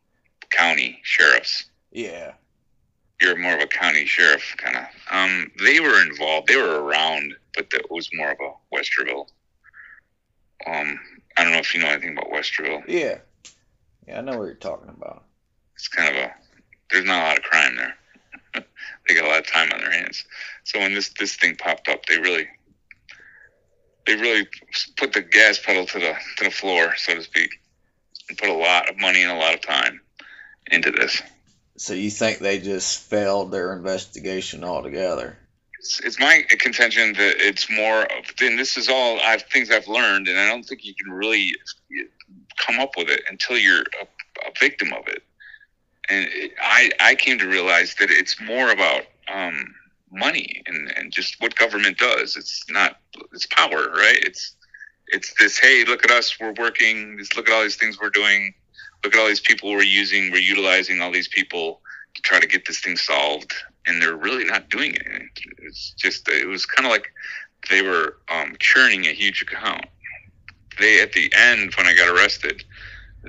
county 0.51 1.01
sheriffs. 1.03 1.65
Yeah. 1.91 2.33
You're 3.21 3.37
more 3.37 3.55
of 3.55 3.63
a 3.63 3.67
county 3.67 4.07
sheriff 4.07 4.55
kind 4.59 4.77
of. 4.77 4.85
Um, 5.11 5.51
they 5.65 5.81
were 5.81 6.01
involved. 6.03 6.49
They 6.49 6.57
were 6.57 6.83
around, 6.83 7.35
but 7.55 7.67
it 7.73 7.91
was 7.91 8.11
more 8.15 8.31
of 8.31 8.39
a 8.41 8.77
Westerville. 8.77 9.27
Um, 10.67 11.01
I 11.37 11.45
don't 11.45 11.53
know 11.53 11.59
if 11.59 11.75
you 11.75 11.81
know 11.81 11.89
anything 11.89 12.13
about 12.13 12.31
Westerville. 12.31 12.85
Yeah. 12.87 13.19
Yeah, 14.07 14.19
I 14.19 14.21
know 14.21 14.39
what 14.39 14.45
you're 14.45 14.55
talking 14.55 14.91
about. 14.91 15.25
It's 15.75 15.89
kind 15.89 16.15
of 16.15 16.23
a. 16.23 16.35
There's 16.91 17.05
not 17.05 17.23
a 17.23 17.27
lot 17.29 17.39
of 17.39 17.43
crime 17.45 17.77
there. 17.77 17.95
they 19.09 19.15
got 19.15 19.25
a 19.25 19.29
lot 19.29 19.41
of 19.41 19.47
time 19.47 19.71
on 19.73 19.81
their 19.81 19.93
hands. 19.93 20.25
So 20.65 20.79
when 20.79 20.95
this 20.95 21.11
this 21.19 21.37
thing 21.37 21.57
popped 21.57 21.89
up, 21.89 22.07
they 22.07 22.19
really. 22.19 22.49
They 24.07 24.15
really 24.15 24.47
put 24.97 25.13
the 25.13 25.21
gas 25.21 25.59
pedal 25.59 25.85
to 25.85 25.99
the 25.99 26.15
to 26.37 26.45
the 26.45 26.51
floor, 26.51 26.95
so 26.97 27.17
to 27.17 27.23
speak, 27.25 27.51
and 28.29 28.39
put 28.39 28.49
a 28.49 28.55
lot 28.55 28.89
of 28.89 28.97
money 28.99 29.23
and 29.23 29.33
a 29.33 29.35
lot 29.35 29.55
of 29.55 29.63
time 29.63 30.01
into 30.71 30.93
this. 30.93 31.21
So 31.77 31.93
you 31.93 32.11
think 32.11 32.39
they 32.39 32.61
just 32.61 33.01
failed 33.01 33.51
their 33.51 33.73
investigation 33.73 34.63
altogether? 34.63 35.37
it's 35.87 36.01
it's 36.01 36.21
my 36.21 36.43
contention 36.49 37.13
that 37.15 37.37
it's 37.39 37.71
more 37.71 38.03
of 38.03 38.25
and 38.41 38.59
this 38.59 38.77
is 38.77 38.89
all 38.89 39.21
I've 39.21 39.43
things 39.43 39.71
I've 39.71 39.89
learned 39.89 40.29
and 40.29 40.39
I 40.39 40.49
don't 40.49 40.65
think 40.65 40.85
you 40.85 40.95
can 40.95 41.13
really 41.13 41.55
come 42.59 42.81
up 42.81 42.97
with 42.97 43.09
it 43.09 43.23
until 43.29 43.57
you're 43.57 43.83
a, 43.83 44.49
a 44.49 44.53
victim 44.59 44.93
of 44.93 45.07
it. 45.09 45.23
And 46.09 46.29
I 46.61 46.91
I 47.01 47.15
came 47.15 47.39
to 47.39 47.49
realize 47.49 47.95
that 47.97 48.11
it's 48.11 48.41
more 48.41 48.71
about 48.71 49.03
um, 49.33 49.75
money 50.11 50.63
and, 50.67 50.93
and 50.97 51.13
just 51.13 51.41
what 51.41 51.57
government 51.57 51.99
does. 51.99 52.37
It's 52.37 52.65
not 52.69 52.99
it's 53.33 53.47
power, 53.47 53.91
right? 53.91 54.19
It's 54.23 54.55
it's 55.09 55.35
this 55.35 55.59
hey, 55.59 55.85
look 55.85 56.05
at 56.05 56.11
us, 56.11 56.39
we're 56.41 56.55
working, 56.59 57.17
just 57.19 57.37
look 57.37 57.49
at 57.49 57.55
all 57.55 57.63
these 57.63 57.77
things 57.77 57.99
we're 58.01 58.11
doing, 58.11 58.55
look 59.05 59.15
at 59.15 59.21
all 59.21 59.29
these 59.29 59.41
people 59.41 59.71
we're 59.71 59.83
using, 59.83 60.31
we're 60.33 60.39
utilizing 60.39 61.01
all 61.01 61.13
these 61.13 61.29
people 61.29 61.81
to 62.15 62.23
try 62.23 62.41
to 62.41 62.47
get 62.47 62.67
this 62.67 62.81
thing 62.81 62.97
solved 62.97 63.53
and 63.87 64.03
they're 64.03 64.17
really 64.17 64.45
not 64.45 64.69
doing 64.69 64.95
it. 64.95 65.31
It's 65.59 65.93
just 65.93 66.29
it 66.29 66.47
was 66.47 66.67
kind 66.67 66.87
of 66.87 66.93
like 66.93 67.13
they 67.71 67.83
were 67.83 68.19
um, 68.29 68.57
churning 68.59 69.07
a 69.07 69.13
huge 69.13 69.43
account. 69.43 69.87
They 70.79 71.01
at 71.01 71.13
the 71.13 71.33
end 71.35 71.75
when 71.77 71.87
I 71.87 71.95
got 71.95 72.15
arrested, 72.15 72.65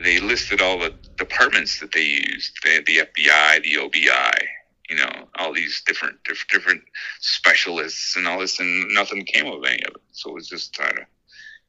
they 0.03 0.19
listed 0.19 0.61
all 0.61 0.79
the 0.79 0.93
departments 1.17 1.79
that 1.79 1.91
they 1.91 2.03
used. 2.03 2.57
Had 2.63 2.85
the 2.85 2.99
FBI, 2.99 3.63
the 3.63 3.77
OBI, 3.77 4.47
you 4.89 4.95
know, 4.95 5.27
all 5.35 5.53
these 5.53 5.81
different 5.85 6.17
different 6.23 6.83
specialists 7.19 8.15
and 8.15 8.27
all 8.27 8.39
this, 8.39 8.59
and 8.59 8.93
nothing 8.93 9.25
came 9.25 9.47
of 9.47 9.63
any 9.65 9.83
of 9.83 9.95
it. 9.95 10.01
So 10.11 10.29
it 10.31 10.33
was 10.33 10.47
just 10.47 10.77
kind 10.77 10.99
of. 10.99 11.05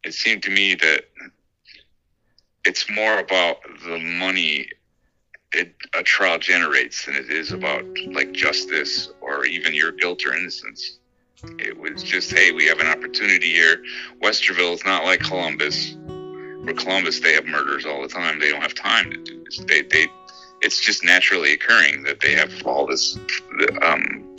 It 0.04 0.14
seemed 0.14 0.42
to 0.44 0.50
me 0.50 0.74
that 0.76 1.04
it's 2.64 2.88
more 2.90 3.18
about 3.18 3.56
the 3.84 3.98
money 3.98 4.68
it, 5.52 5.74
a 5.94 6.02
trial 6.02 6.38
generates 6.38 7.06
than 7.06 7.14
it 7.14 7.30
is 7.30 7.52
about 7.52 7.84
like 8.12 8.32
justice 8.32 9.10
or 9.20 9.46
even 9.46 9.74
your 9.74 9.92
guilt 9.92 10.24
or 10.26 10.34
innocence. 10.34 10.98
It 11.58 11.78
was 11.78 12.02
just, 12.02 12.30
hey, 12.32 12.52
we 12.52 12.66
have 12.66 12.80
an 12.80 12.88
opportunity 12.88 13.52
here. 13.52 13.82
Westerville 14.22 14.74
is 14.74 14.84
not 14.84 15.04
like 15.04 15.20
Columbus. 15.20 15.96
Where 16.62 16.74
Columbus, 16.74 17.20
they 17.20 17.32
have 17.34 17.46
murders 17.46 17.86
all 17.86 18.02
the 18.02 18.08
time. 18.08 18.40
They 18.40 18.50
don't 18.50 18.62
have 18.62 18.74
time 18.74 19.10
to 19.10 19.16
do 19.16 19.44
this. 19.44 19.58
They, 19.66 19.82
they, 19.82 20.08
it's 20.60 20.80
just 20.80 21.04
naturally 21.04 21.52
occurring 21.52 22.02
that 22.04 22.20
they 22.20 22.34
have 22.34 22.52
all 22.66 22.86
this, 22.86 23.18
um, 23.82 24.36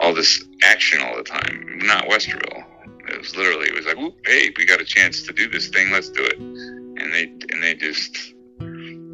all 0.00 0.14
this 0.14 0.44
action 0.62 1.02
all 1.02 1.16
the 1.16 1.24
time. 1.24 1.78
Not 1.82 2.06
Westerville. 2.06 2.64
It 3.08 3.18
was 3.18 3.34
literally, 3.36 3.68
it 3.68 3.74
was 3.74 3.86
like, 3.86 3.96
hey, 4.24 4.52
we 4.56 4.66
got 4.66 4.80
a 4.80 4.84
chance 4.84 5.22
to 5.22 5.32
do 5.32 5.48
this 5.48 5.68
thing. 5.68 5.90
Let's 5.90 6.10
do 6.10 6.24
it. 6.24 6.38
And 6.38 7.12
they, 7.12 7.24
and 7.24 7.62
they 7.62 7.74
just, 7.74 8.16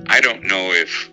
I 0.08 0.20
don't 0.20 0.42
know 0.44 0.72
if 0.72 1.10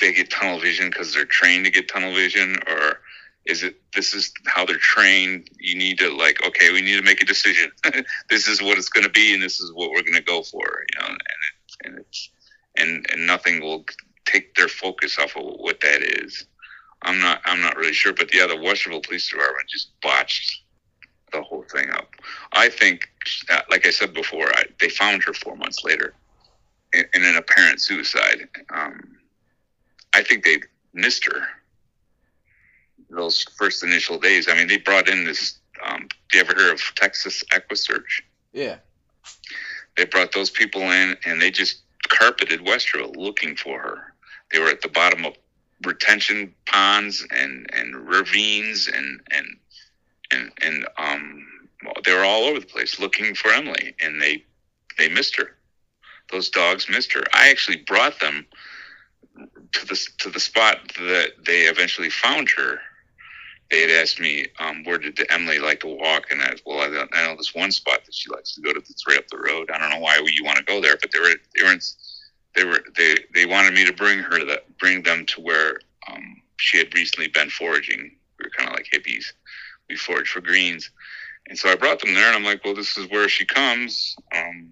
they 0.00 0.12
get 0.12 0.30
tunnel 0.30 0.58
vision 0.58 0.88
because 0.88 1.14
they're 1.14 1.24
trained 1.24 1.64
to 1.64 1.70
get 1.70 1.88
tunnel 1.88 2.12
vision, 2.12 2.56
or 2.66 3.00
is 3.44 3.62
it 3.62 3.80
this 3.94 4.14
is 4.14 4.32
how 4.46 4.64
they're 4.64 4.76
trained? 4.76 5.48
You 5.58 5.76
need 5.76 5.98
to 5.98 6.16
like, 6.16 6.44
okay, 6.46 6.72
we 6.72 6.80
need 6.80 6.96
to 6.96 7.02
make 7.02 7.22
a 7.22 7.26
decision. 7.26 7.72
this 8.30 8.46
is 8.46 8.62
what 8.62 8.78
it's 8.78 8.88
going 8.88 9.04
to 9.04 9.10
be, 9.10 9.34
and 9.34 9.42
this 9.42 9.60
is 9.60 9.72
what 9.72 9.90
we're 9.90 10.02
going 10.02 10.14
to 10.14 10.22
go 10.22 10.42
for. 10.42 10.60
You 10.60 11.00
know, 11.00 11.06
and 11.08 11.20
and 11.84 11.98
it's 11.98 12.30
and 12.76 13.06
and 13.10 13.26
nothing 13.26 13.60
will 13.60 13.84
take 14.24 14.54
their 14.54 14.68
focus 14.68 15.18
off 15.18 15.36
of 15.36 15.44
what 15.44 15.80
that 15.80 16.02
is. 16.02 16.46
I'm 17.02 17.20
not 17.20 17.40
I'm 17.44 17.60
not 17.60 17.76
really 17.76 17.92
sure, 17.92 18.12
but 18.12 18.34
yeah 18.34 18.46
the 18.46 18.54
Westerville 18.54 19.04
Police 19.04 19.28
Department 19.28 19.68
just 19.68 19.90
botched 20.00 20.62
the 21.32 21.42
whole 21.42 21.64
thing 21.64 21.90
up. 21.90 22.14
I 22.52 22.68
think, 22.68 23.08
uh, 23.50 23.62
like 23.70 23.86
I 23.86 23.90
said 23.90 24.12
before, 24.12 24.48
I, 24.48 24.64
they 24.80 24.90
found 24.90 25.24
her 25.24 25.32
four 25.32 25.56
months 25.56 25.82
later 25.82 26.14
in, 26.92 27.04
in 27.14 27.24
an 27.24 27.36
apparent 27.36 27.80
suicide. 27.80 28.48
Um, 28.70 29.16
I 30.12 30.22
think 30.22 30.44
they 30.44 30.58
missed 30.92 31.24
her 31.24 31.46
those 33.12 33.44
first 33.56 33.82
initial 33.82 34.18
days. 34.18 34.48
I 34.48 34.54
mean, 34.54 34.68
they 34.68 34.78
brought 34.78 35.08
in 35.08 35.24
this. 35.24 35.58
Um, 35.84 36.08
do 36.30 36.38
you 36.38 36.44
ever 36.44 36.54
hear 36.54 36.72
of 36.72 36.80
Texas 36.94 37.42
EquuSearch? 37.52 38.22
Yeah. 38.52 38.76
They 39.96 40.04
brought 40.04 40.32
those 40.32 40.50
people 40.50 40.82
in 40.82 41.16
and 41.24 41.40
they 41.40 41.50
just 41.50 41.82
carpeted 42.08 42.60
Westerville 42.60 43.16
looking 43.16 43.56
for 43.56 43.80
her. 43.80 44.14
They 44.52 44.58
were 44.58 44.68
at 44.68 44.82
the 44.82 44.88
bottom 44.88 45.24
of 45.24 45.34
retention 45.84 46.54
ponds 46.66 47.26
and, 47.30 47.68
and 47.72 48.08
ravines 48.08 48.88
and 48.88 49.20
and 49.32 49.46
and 50.30 50.52
and 50.62 50.86
um 50.96 51.46
they 52.04 52.14
were 52.14 52.24
all 52.24 52.44
over 52.44 52.60
the 52.60 52.66
place 52.66 53.00
looking 53.00 53.34
for 53.34 53.50
Emily 53.50 53.94
and 54.00 54.22
they 54.22 54.44
they 54.98 55.08
missed 55.08 55.36
her. 55.36 55.56
Those 56.30 56.48
dogs 56.48 56.88
missed 56.88 57.12
her. 57.12 57.22
I 57.34 57.50
actually 57.50 57.78
brought 57.78 58.20
them 58.20 58.46
to 59.72 59.86
the 59.86 60.08
to 60.18 60.30
the 60.30 60.40
spot 60.40 60.78
that 60.98 61.32
they 61.44 61.62
eventually 61.62 62.10
found 62.10 62.50
her. 62.50 62.80
They 63.72 63.80
had 63.80 64.02
asked 64.02 64.20
me 64.20 64.48
um, 64.58 64.84
where 64.84 64.98
did 64.98 65.18
Emily 65.30 65.58
like 65.58 65.80
to 65.80 65.86
walk, 65.86 66.30
and 66.30 66.42
I 66.42 66.54
well 66.66 66.80
I, 66.80 67.06
I 67.18 67.26
know 67.26 67.36
this 67.38 67.54
one 67.54 67.72
spot 67.72 68.04
that 68.04 68.14
she 68.14 68.30
likes 68.30 68.54
to 68.54 68.60
go 68.60 68.70
to 68.70 68.78
that's 68.78 69.06
right 69.08 69.16
up 69.16 69.26
the 69.28 69.38
road. 69.38 69.70
I 69.70 69.78
don't 69.78 69.88
know 69.88 69.98
why 69.98 70.16
you 70.16 70.44
want 70.44 70.58
to 70.58 70.64
go 70.64 70.82
there, 70.82 70.98
but 71.00 71.10
they 71.10 71.18
were 71.18 71.30
they 71.56 71.62
were 71.64 71.72
in, 71.72 71.80
they 72.54 72.64
were 72.64 72.84
they 72.94 73.16
they 73.34 73.46
wanted 73.46 73.72
me 73.72 73.86
to 73.86 73.94
bring 73.94 74.18
her 74.18 74.44
that 74.44 74.76
bring 74.78 75.02
them 75.02 75.24
to 75.24 75.40
where 75.40 75.80
um, 76.06 76.42
she 76.58 76.76
had 76.76 76.92
recently 76.94 77.28
been 77.28 77.48
foraging. 77.48 78.14
We 78.38 78.44
were 78.44 78.50
kind 78.50 78.68
of 78.68 78.76
like 78.76 78.88
hippies. 78.92 79.32
We 79.88 79.96
forage 79.96 80.28
for 80.28 80.42
greens, 80.42 80.90
and 81.48 81.58
so 81.58 81.70
I 81.70 81.74
brought 81.74 81.98
them 81.98 82.12
there, 82.12 82.26
and 82.26 82.36
I'm 82.36 82.44
like, 82.44 82.66
well, 82.66 82.74
this 82.74 82.98
is 82.98 83.08
where 83.08 83.30
she 83.30 83.46
comes. 83.46 84.14
Um, 84.36 84.68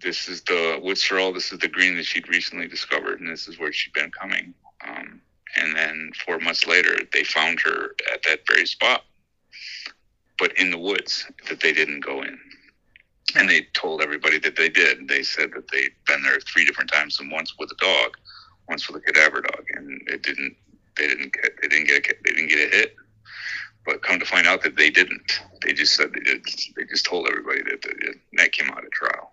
this 0.00 0.28
is 0.28 0.42
the 0.42 0.78
wood. 0.80 0.96
This 1.34 1.52
is 1.52 1.58
the 1.58 1.66
green 1.66 1.96
that 1.96 2.06
she'd 2.06 2.28
recently 2.28 2.68
discovered, 2.68 3.18
and 3.18 3.28
this 3.28 3.48
is 3.48 3.58
where 3.58 3.72
she'd 3.72 3.94
been 3.94 4.12
coming. 4.12 4.54
Um, 4.86 5.17
and 5.58 5.76
then 5.76 6.10
four 6.24 6.38
months 6.38 6.66
later, 6.66 6.98
they 7.12 7.24
found 7.24 7.60
her 7.60 7.94
at 8.12 8.22
that 8.28 8.40
very 8.46 8.66
spot, 8.66 9.04
but 10.38 10.56
in 10.58 10.70
the 10.70 10.78
woods 10.78 11.26
that 11.48 11.60
they 11.60 11.72
didn't 11.72 12.00
go 12.00 12.22
in. 12.22 12.38
And 13.36 13.48
they 13.48 13.66
told 13.74 14.00
everybody 14.00 14.38
that 14.38 14.56
they 14.56 14.68
did. 14.68 15.06
They 15.06 15.22
said 15.22 15.50
that 15.54 15.70
they'd 15.70 15.92
been 16.06 16.22
there 16.22 16.40
three 16.40 16.64
different 16.64 16.90
times, 16.90 17.20
and 17.20 17.30
once 17.30 17.54
with 17.58 17.70
a 17.70 17.74
dog, 17.76 18.16
once 18.68 18.88
with 18.88 19.02
a 19.02 19.04
cadaver 19.04 19.42
dog, 19.42 19.64
and 19.74 20.00
it 20.06 20.22
didn't. 20.22 20.56
They 20.96 21.08
didn't 21.08 21.32
get. 21.34 21.52
They 21.60 21.68
didn't 21.68 21.88
get. 21.88 22.04
They 22.24 22.32
didn't 22.32 22.48
get 22.48 22.72
a 22.72 22.76
hit. 22.76 22.96
But 23.84 24.02
come 24.02 24.18
to 24.18 24.26
find 24.26 24.46
out 24.46 24.62
that 24.62 24.76
they 24.76 24.90
didn't. 24.90 25.40
They 25.62 25.72
just 25.72 25.94
said 25.94 26.12
they 26.12 26.20
did. 26.20 26.44
They 26.76 26.84
just 26.84 27.04
told 27.04 27.28
everybody 27.28 27.62
that 27.62 27.82
they 27.82 28.06
did. 28.06 28.16
And 28.30 28.38
that 28.38 28.52
came 28.52 28.70
out 28.70 28.84
of 28.84 28.90
trial. 28.90 29.27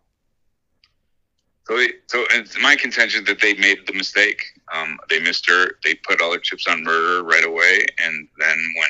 So, 1.67 1.77
they, 1.77 1.87
so 2.07 2.25
it's 2.31 2.59
my 2.61 2.75
contention 2.75 3.23
that 3.25 3.41
they 3.41 3.55
made 3.55 3.87
the 3.87 3.93
mistake. 3.93 4.43
Um, 4.73 4.99
they 5.09 5.19
missed 5.19 5.49
her. 5.49 5.71
They 5.83 5.95
put 5.95 6.21
all 6.21 6.29
their 6.31 6.39
chips 6.39 6.67
on 6.67 6.83
murder 6.83 7.23
right 7.23 7.43
away, 7.43 7.85
and 8.03 8.27
then 8.39 8.73
when 8.77 8.89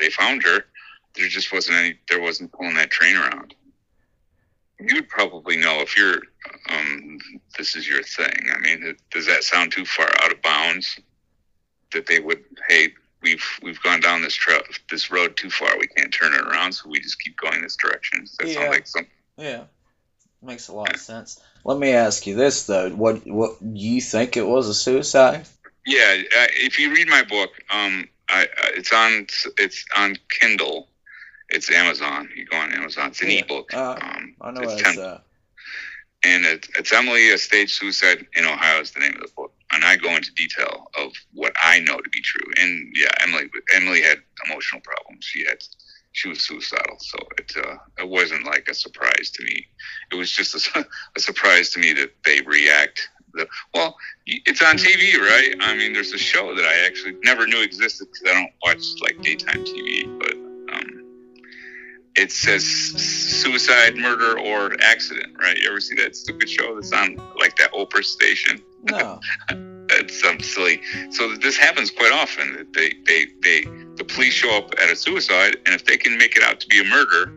they 0.00 0.10
found 0.10 0.42
her, 0.42 0.64
there 1.14 1.28
just 1.28 1.52
wasn't 1.52 1.76
any. 1.78 1.98
There 2.08 2.20
wasn't 2.20 2.52
pulling 2.52 2.74
that 2.74 2.90
train 2.90 3.16
around. 3.16 3.54
You 4.80 4.96
would 4.96 5.08
probably 5.08 5.56
know 5.56 5.80
if 5.80 5.96
you're. 5.96 6.20
Um, 6.68 7.18
this 7.56 7.76
is 7.76 7.88
your 7.88 8.02
thing. 8.02 8.34
I 8.54 8.58
mean, 8.58 8.96
does 9.12 9.26
that 9.26 9.44
sound 9.44 9.72
too 9.72 9.84
far 9.84 10.08
out 10.22 10.32
of 10.32 10.42
bounds? 10.42 10.98
That 11.92 12.06
they 12.06 12.18
would, 12.18 12.42
hey, 12.68 12.88
we've 13.22 13.44
we've 13.62 13.80
gone 13.82 14.00
down 14.00 14.20
this 14.22 14.34
trail, 14.34 14.60
this 14.90 15.10
road 15.12 15.36
too 15.36 15.48
far. 15.50 15.78
We 15.78 15.86
can't 15.86 16.12
turn 16.12 16.34
it 16.34 16.40
around, 16.40 16.72
so 16.72 16.88
we 16.88 16.98
just 17.00 17.20
keep 17.20 17.38
going 17.38 17.62
this 17.62 17.76
direction. 17.76 18.20
Does 18.20 18.36
that 18.38 18.48
Yeah. 18.48 18.54
sound 18.54 18.70
like 18.70 18.86
something? 18.86 19.12
Yeah. 19.38 19.64
Makes 20.42 20.68
a 20.68 20.74
lot 20.74 20.94
of 20.94 21.00
sense. 21.00 21.40
Let 21.64 21.78
me 21.78 21.92
ask 21.92 22.26
you 22.26 22.36
this 22.36 22.66
though: 22.66 22.90
what 22.90 23.26
what 23.26 23.58
do 23.60 23.80
you 23.80 24.00
think 24.00 24.36
it 24.36 24.46
was 24.46 24.68
a 24.68 24.74
suicide? 24.74 25.46
Yeah, 25.84 26.14
uh, 26.14 26.46
if 26.52 26.78
you 26.78 26.92
read 26.92 27.08
my 27.08 27.22
book, 27.22 27.50
um, 27.70 28.08
I, 28.28 28.42
I, 28.42 28.70
it's 28.76 28.92
on 28.92 29.26
it's 29.58 29.84
on 29.96 30.16
Kindle. 30.40 30.88
It's 31.48 31.70
Amazon. 31.70 32.28
You 32.34 32.44
go 32.44 32.56
on 32.56 32.72
Amazon. 32.72 33.08
It's 33.08 33.22
an 33.22 33.30
Yeah. 33.30 33.42
ebook. 33.44 33.72
Uh, 33.72 33.98
um, 34.00 34.34
I 34.40 34.50
know 34.50 34.62
it's 34.62 34.74
it's 34.74 34.82
10 34.82 34.98
uh, 34.98 35.20
and 36.24 36.44
it, 36.44 36.68
it's 36.76 36.92
Emily, 36.92 37.30
a 37.30 37.38
stage 37.38 37.72
suicide 37.74 38.26
in 38.34 38.44
Ohio 38.44 38.80
is 38.80 38.90
the 38.90 39.00
name 39.00 39.14
of 39.14 39.20
the 39.20 39.32
book. 39.36 39.52
And 39.72 39.84
I 39.84 39.96
go 39.96 40.14
into 40.14 40.32
detail 40.34 40.90
of 40.98 41.12
what 41.32 41.52
I 41.62 41.80
know 41.80 41.98
to 41.98 42.10
be 42.10 42.20
true. 42.20 42.52
And 42.58 42.92
yeah, 42.96 43.10
Emily 43.20 43.48
Emily 43.74 44.02
had 44.02 44.18
emotional 44.46 44.80
problems. 44.80 45.24
She 45.24 45.44
had 45.46 45.58
she 46.16 46.30
was 46.30 46.40
suicidal, 46.40 46.96
so 46.98 47.18
it 47.36 47.52
uh, 47.58 47.76
it 47.98 48.08
wasn't 48.08 48.46
like 48.46 48.68
a 48.68 48.74
surprise 48.74 49.30
to 49.34 49.44
me. 49.44 49.66
It 50.10 50.14
was 50.14 50.30
just 50.30 50.74
a, 50.74 50.86
a 51.14 51.20
surprise 51.20 51.68
to 51.70 51.78
me 51.78 51.92
that 51.92 52.10
they 52.24 52.40
react. 52.40 53.06
The, 53.34 53.46
well, 53.74 53.98
it's 54.24 54.62
on 54.62 54.76
TV, 54.78 55.20
right? 55.20 55.54
I 55.60 55.76
mean, 55.76 55.92
there's 55.92 56.14
a 56.14 56.18
show 56.18 56.54
that 56.54 56.64
I 56.64 56.86
actually 56.86 57.16
never 57.22 57.46
knew 57.46 57.62
existed 57.62 58.08
because 58.10 58.30
I 58.30 58.32
don't 58.32 58.52
watch 58.64 58.82
like 59.02 59.20
daytime 59.20 59.62
TV, 59.66 60.18
but 60.18 60.32
um, 60.74 61.04
it 62.16 62.32
says 62.32 62.64
suicide, 62.64 63.96
murder, 63.96 64.38
or 64.38 64.74
accident, 64.80 65.36
right? 65.38 65.58
You 65.58 65.68
ever 65.68 65.80
see 65.80 65.96
that 65.96 66.16
stupid 66.16 66.48
show 66.48 66.74
that's 66.76 66.92
on 66.92 67.20
like 67.38 67.56
that 67.56 67.72
Oprah 67.74 68.04
station? 68.04 68.62
no. 68.84 69.20
It's 69.88 70.20
some 70.20 70.40
silly. 70.40 70.82
So 71.10 71.36
this 71.36 71.56
happens 71.56 71.92
quite 71.92 72.10
often. 72.10 72.66
They, 72.74 72.94
they, 73.06 73.26
they, 73.40 73.64
the 73.96 74.04
police 74.04 74.34
show 74.34 74.56
up 74.56 74.72
at 74.78 74.90
a 74.90 74.96
suicide, 74.96 75.56
and 75.66 75.74
if 75.74 75.84
they 75.84 75.96
can 75.96 76.16
make 76.18 76.36
it 76.36 76.42
out 76.42 76.60
to 76.60 76.66
be 76.68 76.80
a 76.80 76.84
murder, 76.84 77.32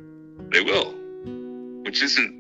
they 0.52 0.62
will, 0.62 0.94
which 1.84 2.04
isn't 2.04 2.40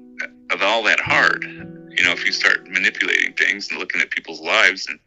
all 0.62 0.84
that 0.84 1.00
hard. 1.00 1.44
You 1.44 2.04
know, 2.04 2.12
if 2.12 2.26
you 2.26 2.32
start 2.32 2.68
manipulating 2.70 3.34
things 3.34 3.70
and 3.70 3.80
looking 3.80 4.02
at 4.02 4.10
people's 4.10 4.42
lives, 4.42 4.88
and 4.88 5.00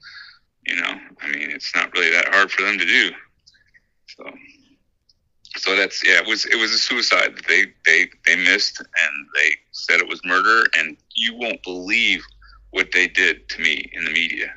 you 0.66 0.76
know, 0.76 0.94
I 1.20 1.26
mean, 1.28 1.50
it's 1.50 1.74
not 1.74 1.92
really 1.92 2.10
that 2.10 2.28
hard 2.32 2.50
for 2.50 2.62
them 2.62 2.78
to 2.78 2.84
do. 2.84 3.10
So 4.16 4.32
so 5.56 5.76
that's 5.76 6.04
yeah, 6.04 6.20
it 6.20 6.26
was 6.26 6.46
it 6.46 6.56
was 6.56 6.72
a 6.72 6.78
suicide. 6.78 7.40
They 7.48 7.66
they 7.84 8.08
they 8.26 8.36
missed 8.36 8.80
and 8.80 9.28
they 9.34 9.50
said 9.72 10.00
it 10.00 10.08
was 10.08 10.24
murder, 10.24 10.66
and 10.78 10.96
you 11.14 11.36
won't 11.36 11.62
believe 11.62 12.24
what 12.70 12.92
they 12.92 13.08
did 13.08 13.48
to 13.50 13.60
me 13.60 13.90
in 13.92 14.04
the 14.04 14.10
media. 14.10 14.52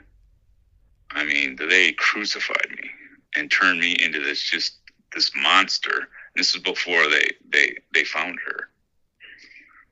I 1.11 1.25
mean, 1.25 1.57
they 1.69 1.93
crucified 1.93 2.69
me 2.69 2.89
and 3.35 3.51
turned 3.51 3.79
me 3.79 3.95
into 3.99 4.19
this 4.19 4.41
just 4.41 4.77
this 5.13 5.31
monster. 5.35 6.07
This 6.35 6.55
is 6.55 6.61
before 6.61 7.09
they 7.09 7.29
they 7.49 7.77
they 7.93 8.03
found 8.03 8.37
her. 8.45 8.69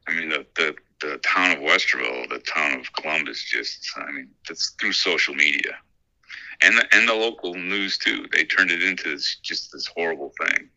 I 0.08 0.16
mean, 0.16 0.30
the 0.30 0.46
the 0.56 0.76
the 1.02 1.18
town 1.18 1.52
of 1.52 1.60
Westerville, 1.60 2.30
the 2.30 2.40
town 2.40 2.80
of 2.80 2.94
Columbus, 2.94 3.44
just 3.44 3.88
I 3.98 4.12
mean, 4.12 4.30
that's 4.48 4.72
through 4.80 4.94
social 4.94 5.36
media, 5.36 5.78
and 6.62 6.78
the, 6.78 6.96
and 6.96 7.08
the 7.08 7.14
local 7.14 7.54
news 7.56 7.98
too. 7.98 8.26
They 8.32 8.44
turned 8.44 8.72
it 8.72 8.84
into 8.84 9.10
this, 9.10 9.38
just 9.42 9.72
this 9.72 9.88
horrible 9.88 10.32
thing. 10.42 10.70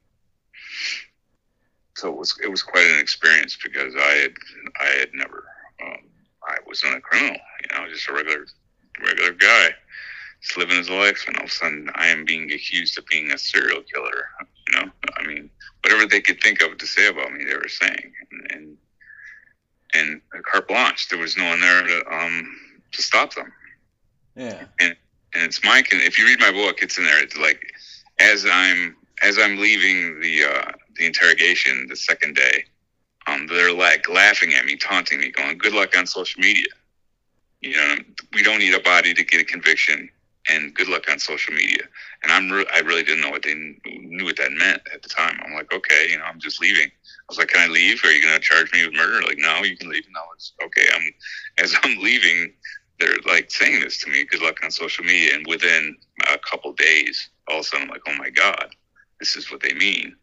So 1.96 2.08
it 2.08 2.16
was 2.16 2.38
it 2.42 2.50
was 2.50 2.62
quite 2.62 2.86
an 2.86 3.00
experience 3.00 3.56
because 3.62 3.94
I 3.96 4.12
had 4.14 4.34
I 4.80 4.86
had 4.98 5.08
never 5.14 5.44
um, 5.82 5.98
I 6.46 6.56
wasn't 6.66 6.96
a 6.96 7.00
criminal, 7.00 7.36
you 7.62 7.78
know, 7.78 7.88
just 7.90 8.08
a 8.08 8.12
regular 8.12 8.46
regular 9.04 9.32
guy, 9.32 9.70
just 10.42 10.56
living 10.56 10.76
his 10.76 10.90
life, 10.90 11.24
and 11.26 11.36
all 11.36 11.44
of 11.44 11.50
a 11.50 11.52
sudden 11.52 11.90
I 11.94 12.06
am 12.06 12.24
being 12.24 12.50
accused 12.52 12.98
of 12.98 13.06
being 13.06 13.32
a 13.32 13.38
serial 13.38 13.82
killer. 13.82 14.28
You 14.68 14.80
know, 14.80 14.90
I 15.18 15.26
mean, 15.26 15.50
whatever 15.82 16.06
they 16.06 16.20
could 16.20 16.40
think 16.40 16.62
of 16.62 16.76
to 16.78 16.86
say 16.86 17.08
about 17.08 17.32
me, 17.32 17.44
they 17.44 17.56
were 17.56 17.68
saying, 17.68 18.12
and 18.50 18.76
and, 19.94 20.20
and 20.32 20.44
carte 20.44 20.68
blanche. 20.68 21.08
There 21.08 21.18
was 21.18 21.36
no 21.36 21.48
one 21.48 21.60
there 21.60 21.82
to 21.86 22.14
um 22.14 22.56
to 22.92 23.02
stop 23.02 23.34
them. 23.34 23.52
Yeah. 24.36 24.64
and 24.80 24.96
and 25.34 25.44
it's 25.44 25.62
my 25.64 25.82
if 25.90 26.18
you 26.18 26.26
read 26.26 26.40
my 26.40 26.50
book 26.52 26.78
it's 26.82 26.98
in 26.98 27.04
there 27.04 27.22
it's 27.22 27.36
like 27.36 27.60
as 28.20 28.46
i'm 28.50 28.96
as 29.22 29.38
i'm 29.38 29.56
leaving 29.56 30.20
the 30.20 30.44
uh 30.44 30.72
the 30.96 31.06
interrogation 31.06 31.86
the 31.88 31.96
second 31.96 32.34
day 32.36 32.64
um 33.26 33.46
they're 33.46 33.72
like 33.72 34.08
laughing 34.08 34.52
at 34.54 34.64
me 34.64 34.76
taunting 34.76 35.20
me 35.20 35.30
going 35.30 35.56
good 35.58 35.72
luck 35.72 35.96
on 35.96 36.06
social 36.06 36.40
media 36.40 36.66
you 37.60 37.74
know 37.74 37.96
we 38.34 38.42
don't 38.42 38.58
need 38.58 38.74
a 38.74 38.80
body 38.80 39.14
to 39.14 39.24
get 39.24 39.40
a 39.40 39.44
conviction 39.44 40.08
and 40.48 40.74
good 40.74 40.88
luck 40.88 41.04
on 41.10 41.18
social 41.18 41.54
media 41.54 41.82
and 42.22 42.32
i'm 42.32 42.50
re- 42.50 42.66
i 42.74 42.80
really 42.80 43.02
didn't 43.02 43.20
know 43.20 43.30
what 43.30 43.42
they 43.42 43.52
kn- 43.52 43.80
knew 43.84 44.24
what 44.24 44.36
that 44.36 44.52
meant 44.52 44.80
at 44.92 45.02
the 45.02 45.08
time 45.08 45.38
i'm 45.44 45.54
like 45.54 45.72
okay 45.72 46.06
you 46.10 46.18
know 46.18 46.24
i'm 46.24 46.40
just 46.40 46.60
leaving 46.60 46.86
i 46.88 47.24
was 47.28 47.38
like 47.38 47.48
can 47.48 47.68
i 47.68 47.72
leave 47.72 48.02
are 48.04 48.12
you 48.12 48.22
going 48.22 48.34
to 48.34 48.40
charge 48.40 48.72
me 48.72 48.84
with 48.84 48.94
murder 48.94 49.20
like 49.22 49.38
no 49.38 49.62
you 49.62 49.76
can 49.76 49.88
leave 49.88 50.04
no 50.12 50.20
it's 50.34 50.52
okay 50.64 50.86
i'm 50.94 51.02
as 51.58 51.74
i'm 51.82 51.98
leaving 51.98 52.52
they're 52.98 53.18
like 53.26 53.50
saying 53.50 53.80
this 53.80 54.00
to 54.00 54.10
me, 54.10 54.24
good 54.24 54.42
luck 54.42 54.58
on 54.62 54.70
social 54.70 55.04
media. 55.04 55.34
And 55.34 55.46
within 55.46 55.96
a 56.32 56.38
couple 56.38 56.72
days, 56.72 57.28
all 57.48 57.56
of 57.56 57.60
a 57.60 57.64
sudden, 57.64 57.84
I'm 57.84 57.90
like, 57.90 58.02
oh 58.08 58.14
my 58.16 58.30
God, 58.30 58.74
this 59.20 59.36
is 59.36 59.50
what 59.50 59.60
they 59.60 59.74
mean. 59.74 60.16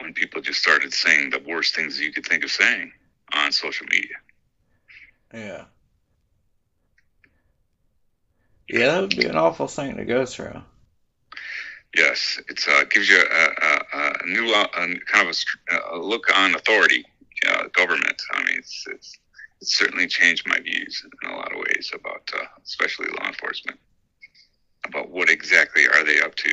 When 0.00 0.12
people 0.12 0.40
just 0.40 0.60
started 0.60 0.92
saying 0.92 1.30
the 1.30 1.42
worst 1.46 1.74
things 1.74 2.00
you 2.00 2.12
could 2.12 2.26
think 2.26 2.44
of 2.44 2.50
saying 2.50 2.92
on 3.32 3.52
social 3.52 3.86
media. 3.90 4.16
Yeah. 5.32 5.64
Yeah, 8.68 8.92
that 8.92 9.00
would 9.02 9.16
be 9.16 9.26
an 9.26 9.36
awful 9.36 9.68
thing 9.68 9.96
to 9.96 10.04
go 10.04 10.24
through. 10.24 10.62
Yes, 11.94 12.40
it's 12.48 12.66
uh, 12.66 12.84
gives 12.90 13.08
you 13.08 13.18
a, 13.18 13.64
a, 13.64 14.12
a 14.22 14.26
new 14.26 14.52
uh, 14.52 14.66
kind 15.06 15.28
of 15.28 15.36
a, 15.70 15.96
a 15.96 15.98
look 15.98 16.26
on 16.36 16.54
authority, 16.54 17.04
uh, 17.48 17.68
government. 17.72 18.20
I 18.32 18.42
mean, 18.44 18.58
it's, 18.58 18.84
it's 18.88 19.18
it's 19.60 19.76
certainly 19.76 20.06
changed 20.06 20.46
my 20.46 20.58
views 20.60 21.06
in 21.22 21.30
a 21.30 21.36
lot 21.36 21.52
of 21.52 21.58
ways 21.58 21.90
about, 21.94 22.28
uh, 22.34 22.44
especially 22.64 23.06
law 23.18 23.28
enforcement, 23.28 23.78
about 24.86 25.10
what 25.10 25.30
exactly 25.30 25.86
are 25.86 26.04
they 26.04 26.20
up 26.20 26.34
to 26.34 26.52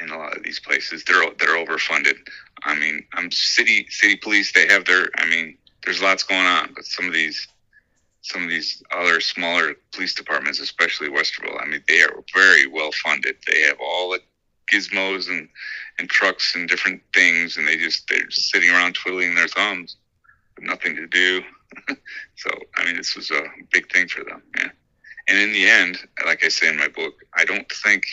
in 0.00 0.10
a 0.10 0.18
lot 0.18 0.36
of 0.36 0.42
these 0.42 0.58
places. 0.58 1.04
They're 1.04 1.24
they're 1.38 1.64
overfunded. 1.64 2.16
I 2.64 2.74
mean, 2.74 3.06
I'm 3.12 3.30
city 3.30 3.86
city 3.90 4.16
police. 4.16 4.52
They 4.52 4.66
have 4.66 4.84
their. 4.84 5.08
I 5.16 5.26
mean, 5.26 5.58
there's 5.84 6.02
lots 6.02 6.24
going 6.24 6.46
on, 6.46 6.72
but 6.74 6.84
some 6.84 7.06
of 7.06 7.12
these 7.12 7.46
some 8.24 8.42
of 8.42 8.48
these 8.48 8.82
other 8.90 9.20
smaller 9.20 9.74
police 9.92 10.14
departments, 10.14 10.58
especially 10.58 11.08
Westerville, 11.08 11.60
I 11.60 11.66
mean, 11.66 11.84
they 11.86 12.00
are 12.02 12.24
very 12.34 12.66
well 12.66 12.90
funded. 13.04 13.36
They 13.46 13.60
have 13.62 13.76
all 13.80 14.10
the 14.10 14.20
gizmos 14.72 15.28
and 15.28 15.48
and 15.98 16.08
trucks 16.08 16.54
and 16.54 16.66
different 16.66 17.02
things, 17.12 17.58
and 17.58 17.68
they 17.68 17.76
just 17.76 18.08
they're 18.08 18.24
just 18.24 18.50
sitting 18.50 18.70
around 18.70 18.94
twiddling 18.94 19.34
their 19.34 19.46
thumbs, 19.46 19.96
with 20.56 20.64
nothing 20.64 20.96
to 20.96 21.06
do. 21.06 21.42
so 22.36 22.50
I 22.76 22.84
mean, 22.86 22.96
this 22.96 23.14
was 23.14 23.30
a 23.30 23.42
big 23.70 23.92
thing 23.92 24.08
for 24.08 24.24
them. 24.24 24.42
Yeah. 24.56 24.70
And 25.28 25.38
in 25.38 25.52
the 25.52 25.68
end, 25.68 25.98
like 26.24 26.44
I 26.44 26.48
say 26.48 26.68
in 26.68 26.78
my 26.78 26.88
book, 26.88 27.14
I 27.34 27.44
don't 27.44 27.70
think 27.70 28.04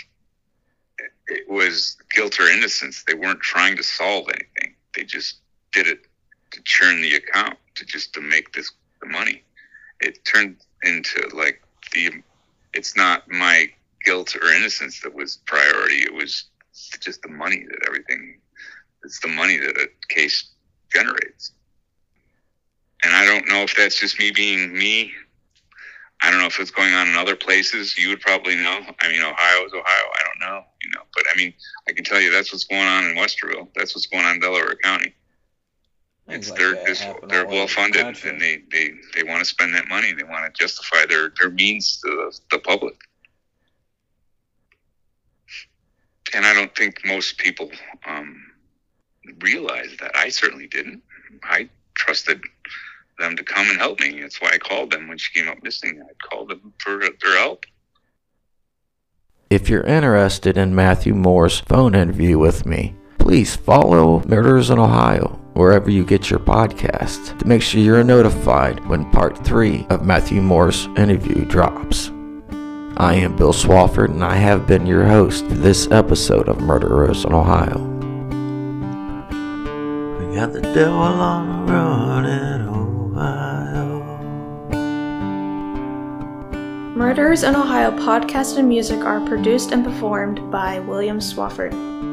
it 1.27 1.49
was 1.49 1.95
guilt 2.13 2.37
or 2.37 2.49
innocence. 2.49 3.05
They 3.07 3.13
weren't 3.13 3.41
trying 3.41 3.77
to 3.77 3.83
solve 3.83 4.27
anything. 4.27 4.75
They 4.93 5.05
just 5.05 5.37
did 5.71 5.87
it 5.87 6.01
to 6.51 6.61
churn 6.63 7.01
the 7.01 7.15
account, 7.15 7.57
to 7.75 7.85
just 7.85 8.13
to 8.15 8.21
make 8.21 8.51
this 8.51 8.73
the 9.01 9.07
money. 9.07 9.43
It 10.01 10.25
turned 10.25 10.57
into 10.83 11.29
like 11.35 11.61
the. 11.93 12.23
It's 12.73 12.95
not 12.95 13.29
my 13.29 13.67
guilt 14.03 14.35
or 14.35 14.53
innocence 14.53 15.01
that 15.01 15.13
was 15.13 15.37
priority. 15.45 16.03
It 16.03 16.13
was 16.13 16.45
just 16.99 17.21
the 17.21 17.29
money 17.29 17.65
that 17.69 17.79
everything. 17.87 18.39
It's 19.03 19.19
the 19.19 19.27
money 19.27 19.57
that 19.57 19.77
a 19.77 20.13
case 20.13 20.51
generates. 20.93 21.53
And 23.03 23.15
I 23.15 23.25
don't 23.25 23.47
know 23.47 23.63
if 23.63 23.75
that's 23.75 23.99
just 23.99 24.19
me 24.19 24.31
being 24.31 24.73
me. 24.73 25.11
I 26.21 26.29
don't 26.29 26.39
know 26.39 26.45
if 26.45 26.59
it's 26.59 26.69
going 26.69 26.93
on 26.93 27.07
in 27.07 27.15
other 27.15 27.35
places. 27.35 27.97
You 27.97 28.09
would 28.09 28.21
probably 28.21 28.55
know. 28.55 28.79
I 28.99 29.09
mean, 29.09 29.23
Ohio 29.23 29.65
is 29.65 29.73
Ohio. 29.73 29.83
I 29.85 30.23
don't 30.23 30.39
know, 30.39 30.63
you 30.83 30.91
know. 30.91 31.01
But 31.15 31.23
I 31.33 31.37
mean, 31.37 31.51
I 31.89 31.93
can 31.93 32.03
tell 32.03 32.21
you 32.21 32.31
that's 32.31 32.51
what's 32.53 32.65
going 32.65 32.85
on 32.85 33.05
in 33.05 33.15
Westerville. 33.15 33.69
That's 33.75 33.95
what's 33.95 34.05
going 34.05 34.25
on 34.25 34.35
in 34.35 34.39
Delaware 34.39 34.75
County. 34.83 35.15
Things 36.27 36.49
It's 36.49 36.49
like 36.51 36.59
they're 36.59 36.85
just, 36.85 37.07
they're 37.27 37.47
well 37.47 37.67
funded, 37.67 38.01
country. 38.01 38.29
and 38.29 38.41
they, 38.41 38.61
they, 38.71 38.91
they 39.15 39.23
want 39.23 39.39
to 39.39 39.45
spend 39.45 39.73
that 39.73 39.87
money. 39.87 40.13
They 40.13 40.23
want 40.23 40.53
to 40.53 40.63
justify 40.63 41.05
their, 41.07 41.31
their 41.39 41.49
means 41.49 41.99
to 42.01 42.07
the, 42.07 42.39
the 42.51 42.59
public. 42.59 42.95
And 46.33 46.45
I 46.45 46.53
don't 46.53 46.73
think 46.75 47.01
most 47.05 47.37
people 47.37 47.69
um, 48.07 48.41
realize 49.41 49.89
that. 49.99 50.15
I 50.15 50.29
certainly 50.29 50.67
didn't. 50.67 51.01
I 51.43 51.69
trusted 51.95 52.39
them 53.19 53.35
to 53.35 53.43
come 53.43 53.67
and 53.69 53.77
help 53.77 53.99
me. 53.99 54.21
That's 54.21 54.41
why 54.41 54.51
I 54.53 54.57
called 54.57 54.91
them 54.91 55.07
when 55.09 55.17
she 55.17 55.33
came 55.37 55.49
up 55.49 55.61
missing. 55.63 56.01
I 56.01 56.13
called 56.29 56.49
them 56.49 56.73
for 56.77 56.99
their 56.99 57.37
help. 57.37 57.65
If 59.49 59.67
you're 59.67 59.83
interested 59.83 60.57
in 60.57 60.73
Matheau 60.73 61.13
Moore's 61.13 61.59
phone 61.59 61.93
interview 61.93 62.39
with 62.39 62.65
me, 62.65 62.95
please 63.17 63.55
follow 63.57 64.23
Murders 64.25 64.69
in 64.69 64.79
Ohio 64.79 65.40
wherever 65.61 65.91
you 65.91 66.03
get 66.03 66.31
your 66.31 66.39
podcasts 66.39 67.37
to 67.37 67.47
make 67.47 67.61
sure 67.61 67.79
you're 67.79 68.03
notified 68.03 68.83
when 68.87 69.05
part 69.11 69.37
3 69.45 69.85
of 69.91 70.01
Matheau 70.01 70.41
Moore's 70.41 70.87
interview 70.97 71.45
drops. 71.45 72.09
I 72.97 73.13
am 73.13 73.35
Bill 73.35 73.53
Swafford 73.53 74.09
and 74.09 74.23
I 74.23 74.37
have 74.37 74.65
been 74.65 74.87
your 74.87 75.05
host 75.05 75.45
for 75.45 75.53
this 75.53 75.87
episode 75.91 76.49
of 76.49 76.61
Murderers 76.61 77.25
in 77.25 77.33
Ohio. 77.33 77.77
We 80.17 80.35
got 80.35 80.51
the 80.51 80.61
devil 80.61 80.97
on 80.97 81.67
the 81.67 81.71
run 81.71 82.25
in 82.25 82.61
Ohio. 82.67 83.99
Murders 86.95 87.43
in 87.43 87.55
Ohio 87.55 87.91
podcast 87.99 88.57
and 88.57 88.67
music 88.67 89.01
are 89.01 89.23
produced 89.27 89.71
and 89.71 89.85
performed 89.85 90.49
by 90.49 90.79
William 90.79 91.19
Swafford. 91.19 92.10